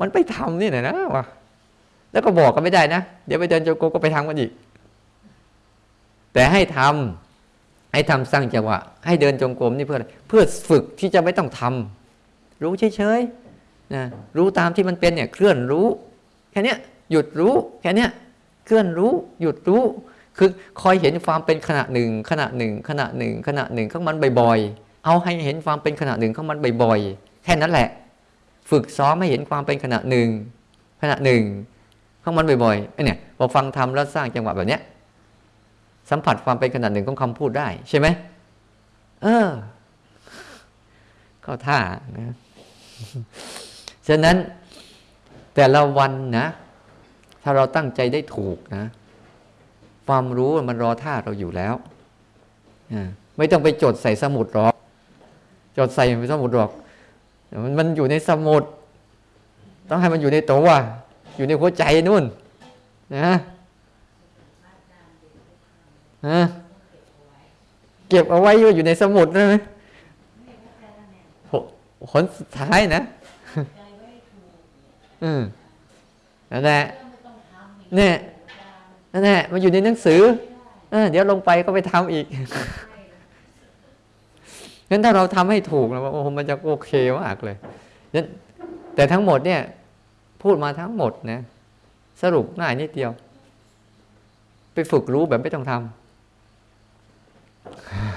[0.00, 1.24] มันไปทำนี่นะนะวะ
[2.12, 4.50] แล้วก็บอกกันไม่ได้นะ เดี๋ยวไปเดินจโกรมก็ไปทำกันอีก
[6.32, 14.04] แต่ให้ทำให้ทำสร้างจังหวะ ให้เดินจงกรมนี่เพื่ออะไร เพื่อฝึกที่จะไม่ต้องทำรู้เฉยๆนะ
[14.36, 15.86] รู้ตามที่มันเป็นเนี่ยเคลื่อนรู้
[16.50, 16.74] แค่นี้
[17.10, 18.06] หยุดรู้ แค่นี้
[18.64, 19.82] เคลื่อนรู้ หยุดรู้
[20.38, 27.88] คือคอยเห็นความเป็นขณะหนึ่ง ขณะหนึ่ง ขณะหนึ่ง ขณะหนึ่งของมันบ่อยๆ เอาให้เห็นความเป็นขณะหนึ่งของมันบ่อยๆ แค่นั้นแหละ
[28.70, 30.28] ฝึกซ้อมให้เห็นความเป็นขณะหนึ่ง
[31.02, 31.42] ขณะหนึ่ง
[32.22, 34.82] ของมันบ่อยๆไอ้เนี่ยพอฟังทำแล้วสร้างจังหวะแบบเนี้ย
[36.10, 38.06] สัมผัสความเป็นขนาดหนึ่งของคำพูดได้ใช่ไหม
[39.22, 39.48] เออ
[41.44, 41.78] ก็ท่า
[42.16, 42.34] นะ
[44.08, 44.36] ฉะนั้น
[45.54, 46.46] แต่ละวันนะ
[47.42, 48.84] ถ้าเราตั้งใจได้ถูกนะ
[50.06, 51.74] ความรู้มันรอท่าเราอยู่แล้ว
[53.36, 54.74] ไม่ต้องไปจดใส่สมุดหรอก
[55.78, 56.70] จดใส่ในสมุดหรอก
[57.64, 58.62] มันมันอยู่ในสมุด
[59.88, 60.68] ต้องให้มันอยู่ในตัว
[61.36, 62.24] อยู่ในหัวใจนู่น
[63.16, 63.30] นะ
[68.08, 69.54] เก็บเอาไว้อยู่ในสมุดใช่ไหม
[72.10, 73.02] ผลสุดท้ายนะ
[75.22, 75.40] อืม
[76.50, 76.82] นั่นแหละ
[77.94, 78.14] เนี่ย
[79.12, 80.20] นั่นแหละมันอยู่ในหนังสือ
[81.10, 82.26] เดี๋ยวลงไปก็ไปทำอีก
[84.90, 87.56] งั้นถ้าเราทำให้ถูกแล้วโอ้มันจะโอเคมากเลย
[88.14, 88.26] นั้น
[88.94, 89.60] แต่ทั้งหมดเนี่ย
[90.42, 91.40] พูดมาทั้งหมดนะ
[92.22, 93.10] สรุปง่ายนิดเดียว
[94.74, 95.72] ไปฝึกรู้แบบไม่ต้องท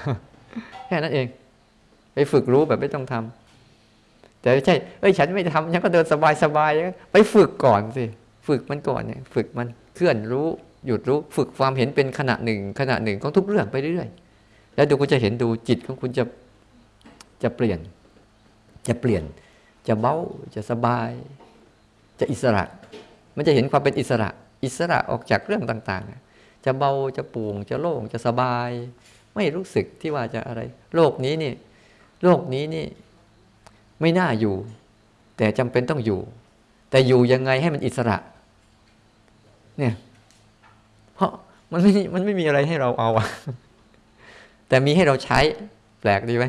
[0.01, 1.27] ำแค่นั้นเอง
[2.13, 6.71] ไปฝึกรู้แบบไม่ต้องทำแต่ไม่ใช่เอ้ยฉันไม่ทำฉันก็เดินสบายสบาย
[7.11, 8.05] ไปฝึกก่อนสิ
[8.47, 10.47] ฝึกมันก่อนเนี่ย ฝึกมันเคลื่อนรู้
[10.85, 16.23] หยุดรู้ฝึกความเห็นเป็นขณะหนึ่ง ขณะหนึ่งของทุกเรื่องไปเรื่อยๆแล้วดูคุณจะเห็นดูจิตของคุณจะ
[17.43, 17.79] จะเปลี่ยน
[18.87, 19.23] จะเปลี่ยน
[19.87, 20.15] จะเบา
[20.55, 21.11] จะสบาย
[22.19, 22.63] จะอิสระ
[23.35, 24.29] มันจะเห็นความเป็นอิสระ
[24.63, 28.69] อิสระออกจากเรื่องต่างๆ จะเบาจะปูงจะโล่งจะสบาย
[29.35, 30.61] ไม่รู้สึกที่ว่าจะอะไร
[30.95, 31.53] โลกนี้นี่
[32.23, 32.85] โลกนี้นี่
[34.01, 34.55] ไม่น่าอยู่
[35.37, 36.19] แต่จำเป็นต้องอยู่
[36.89, 38.17] แต่อยู่ยังไงให้มันอิสระ
[39.77, 39.93] เนี่ย
[41.15, 41.31] เพราะ
[41.71, 43.27] มันไม่มันไม่มีอะไรให้เราเอาอะ
[44.67, 45.39] แต่มีให้เราใช้
[46.01, 46.45] แปลกดีไหม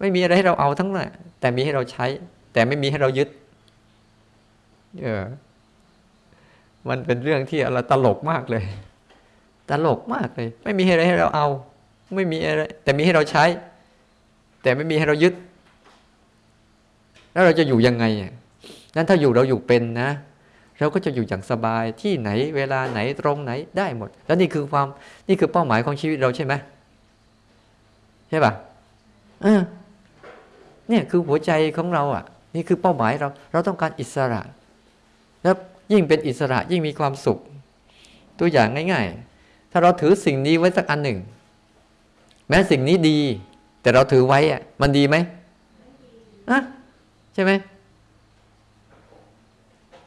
[0.00, 1.08] ไม่มีอะไรให้เราเอาทั้งนั้น
[1.40, 2.06] แต่มีให้เราใช้
[2.52, 3.28] แต่ไม่มีให้เรายึด
[5.02, 5.24] เออ
[6.88, 8.64] มันเป็นเรื่องที่เราตลกมากเลย
[9.70, 11.46] ตลกมากเลย ไม่มีอะไรให้เราเอา
[12.14, 13.44] ไม่มีอะไร แต่มีให้เราใช้
[14.62, 15.34] แต่ไม่มีให้เรายึด
[17.32, 18.04] แล้วเราจะอยู่ยังไง
[18.96, 20.10] นั้นถ้าอยู่เราอยู่เป็นนะ
[20.78, 24.86] เราก็จะอยู่อย่างสบายที่ไหน เวลาไหนตรงไหนได้หมด แล้วนี่คือความ
[25.28, 26.54] นี่คือเป้าหมายของชีวิตเราใช่ไหม
[28.28, 28.52] ใช่ปะ
[29.42, 29.60] เออ
[30.88, 32.24] เนี่ยคือหัวใจของเราอะ
[32.54, 34.42] นี่คือเป้าหมายเรา เราต้องการอิสระ
[35.42, 35.54] แล้ว
[35.92, 37.38] ยิ่งเป็นอิสระยิ่งมีความสุข
[38.38, 41.18] ตัวอย่างง่ายๆ ถ้าเราถือสิ่งนี้ไว้สักอันหนึ่ง
[42.48, 43.18] แม้สิ่งนี้ดี
[43.82, 45.16] แต่เราถือไว้อะมันดีไหม
[46.50, 46.60] อะ
[47.34, 47.52] ใช่ไหม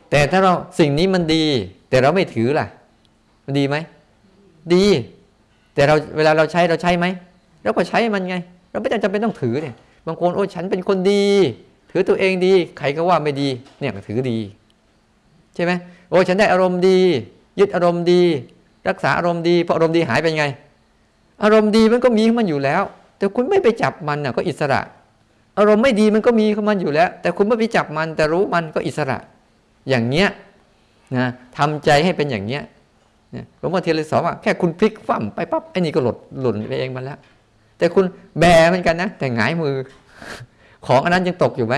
[0.10, 1.44] แต่ถ้าเราสิ่งนี้มันดี
[1.90, 2.68] แต่เราไม่ถือล่ะ
[3.46, 3.76] มันดีไหม
[4.74, 4.84] ดี
[5.74, 7.06] แต่เราเวลาเราใช้เราใช้ไหม
[7.64, 8.36] เราก็ใช้มันไง
[8.72, 9.76] เราไม่จำเป็นต้องถือเนี่ย
[10.08, 11.24] บางคนโอ้ฉันเป็นคนดี
[11.92, 13.50] ถือตัวเองดี ใครก็ว่าไม่ดี
[13.80, 14.38] เนี่ยถือดี
[15.56, 15.72] ใช่ไหม
[16.10, 17.00] โอ้ฉันได้อารมณ์ดี
[17.60, 18.22] ยึดอารมณ์ดี
[18.90, 20.46] รักษาอารมณ์ดีพออารมณ์ดีหายไปไง
[21.44, 22.84] อารมณ์ดีมันก็มีของมันอยู่แล้ว
[23.18, 24.82] แต่คุณไม่ไปจับมันน่ะก็อิสระ
[25.58, 29.18] อารมณ์ไม่ดีมันก็มีของมันอยู่แล้ว แต่คุณไม่ไปจับมัน แต่รู้มันก็อิสระ
[29.90, 30.28] อย่างเนี้ย
[31.18, 31.28] นะ
[31.58, 32.64] ทำใจให้เป็นอย่างเนี้ย
[33.60, 37.18] หลวงพ่อเทียนเลยสอนว่าแค่คุณพลิกฟั่มไปปั๊บไอ้นี่ก็หล่นหล่นไปเองมันแล้ว
[37.78, 38.06] แต่คุณ
[38.40, 39.76] แบเหมือนกันนะ แต่หงายมือ
[40.88, 41.76] ของอันนั้นยังตกอยู่ไหม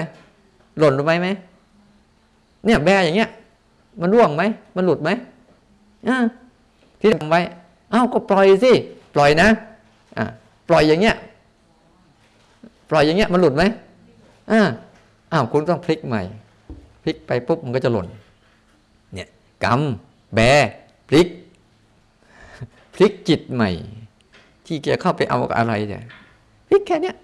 [0.79, 1.27] หล่นลงไหมไหม
[2.65, 3.29] เนี่ยแบอย่างเงี้ย
[4.01, 4.43] มันร่วงไหม
[4.75, 5.09] มันหลุดไหม
[6.07, 6.17] อ่า
[6.99, 7.41] ที่ทำไว้
[7.93, 8.71] อ้าวก็ปล่อยสิ
[9.15, 9.47] ปล่อยนะ
[10.17, 10.25] อ่า
[10.69, 11.15] ปล่อยอย่างเงี้ย
[12.89, 13.63] ปล่อยอย่างเงี้ย มันหลุดไหม
[14.51, 14.61] อ่า
[15.31, 16.21] อ้าวคุณต้องพลิกใหม่
[17.03, 18.07] พลิกไปปุ๊บมันก็จะหล่น
[19.13, 19.27] เนี่ย
[19.63, 20.39] กำแบ
[21.09, 21.27] พลิก
[22.95, 23.71] พลิกจิตใหม่
[24.69, 26.03] ที่แกเข้าไปเอาอะไรเนี่ย
[26.69, 27.15] พลิกแค่เนี้ย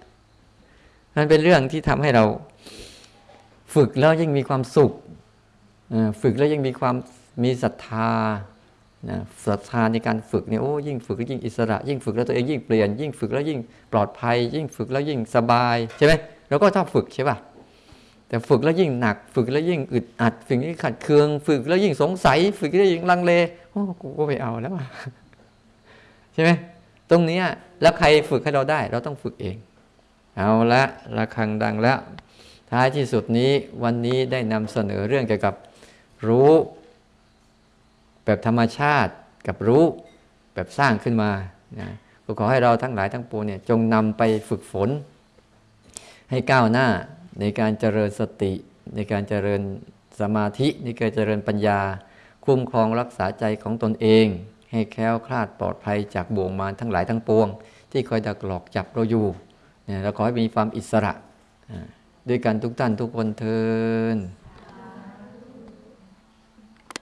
[1.16, 2.24] มันเป็นเรื่องที่ทำให้เรา
[3.74, 4.92] ฝึกแล้วยิ่งมีความสุข
[6.22, 6.94] ฝึกแล้วยิ่งมีความ
[7.44, 8.10] มีศรัทธา
[9.46, 13.58] ศรัทธาในการฝึกเนี่ยโอ้ยิ่งฝึกแล้วยิ่งอิสระ ยิ่งฝึกแล้วตัวเองยิ่งเปลี่ยน ยิ่งฝึกแล้วยิ่ง
[13.92, 16.12] ปลอดภัย ยิ่งฝึกแล้วยิ่งสบายใช่ไหม
[16.48, 17.36] เราก็ชอบฝึกใช่ป่ะ
[18.28, 23.32] แต่ฝึกแล้วยิ่งหนัก ฝึกแล้วยิ่งอึดอัดฝึกแล้วยิ่งขัดเคือง ฝึกแล้วยิ่งสงสัย ฝึกแล้วยิ่งลังเล
[23.70, 24.72] โอ้กูก็ไม่เอาแล้ว
[26.34, 26.50] ใช่ไหม
[27.10, 27.42] ตรงนี้
[27.82, 29.56] แล้วใครฝึกให้เราได้ เราต้องฝึกเอง
[30.36, 30.82] เอาละ
[31.16, 31.98] ระฆังดังแล้ว
[32.70, 33.52] ท้ายที่สุดนี้
[33.84, 35.54] วันนี้ได้นำเสนอเรื่องเกี่ยวกับ
[36.26, 36.50] รู้
[38.24, 39.12] แบบธรรมชาติ
[39.46, 39.84] กับรู้
[40.54, 41.30] แบบสร้างขึ้นมา
[41.80, 41.88] นะ
[42.24, 44.88] ก็ขอให้เราทั้งหลายทั้งปวงเนี่ยจงนำไปฝึกฝน
[46.30, 46.86] ให้ก้าวหน้า
[47.40, 48.52] ในการเจริญสติ
[48.94, 49.62] ในการเจริญ
[50.20, 51.80] สมาธิในการเจริญปัญญา
[52.44, 54.26] คุ้มครองรักษาใจของตนเอง
[54.70, 57.48] ให้แคล้วคลาดปลอดภัยจากบ่วงมารทั้งหลายทั้งปวง
[57.90, 59.26] ที่คอยดักหลอกจับเราอยู่
[59.84, 61.12] เนี่ยเราขอให้มีความอิสระ
[62.28, 63.60] ด้วยกันทุกท่านทุกคนเทิ
[64.14, 64.16] น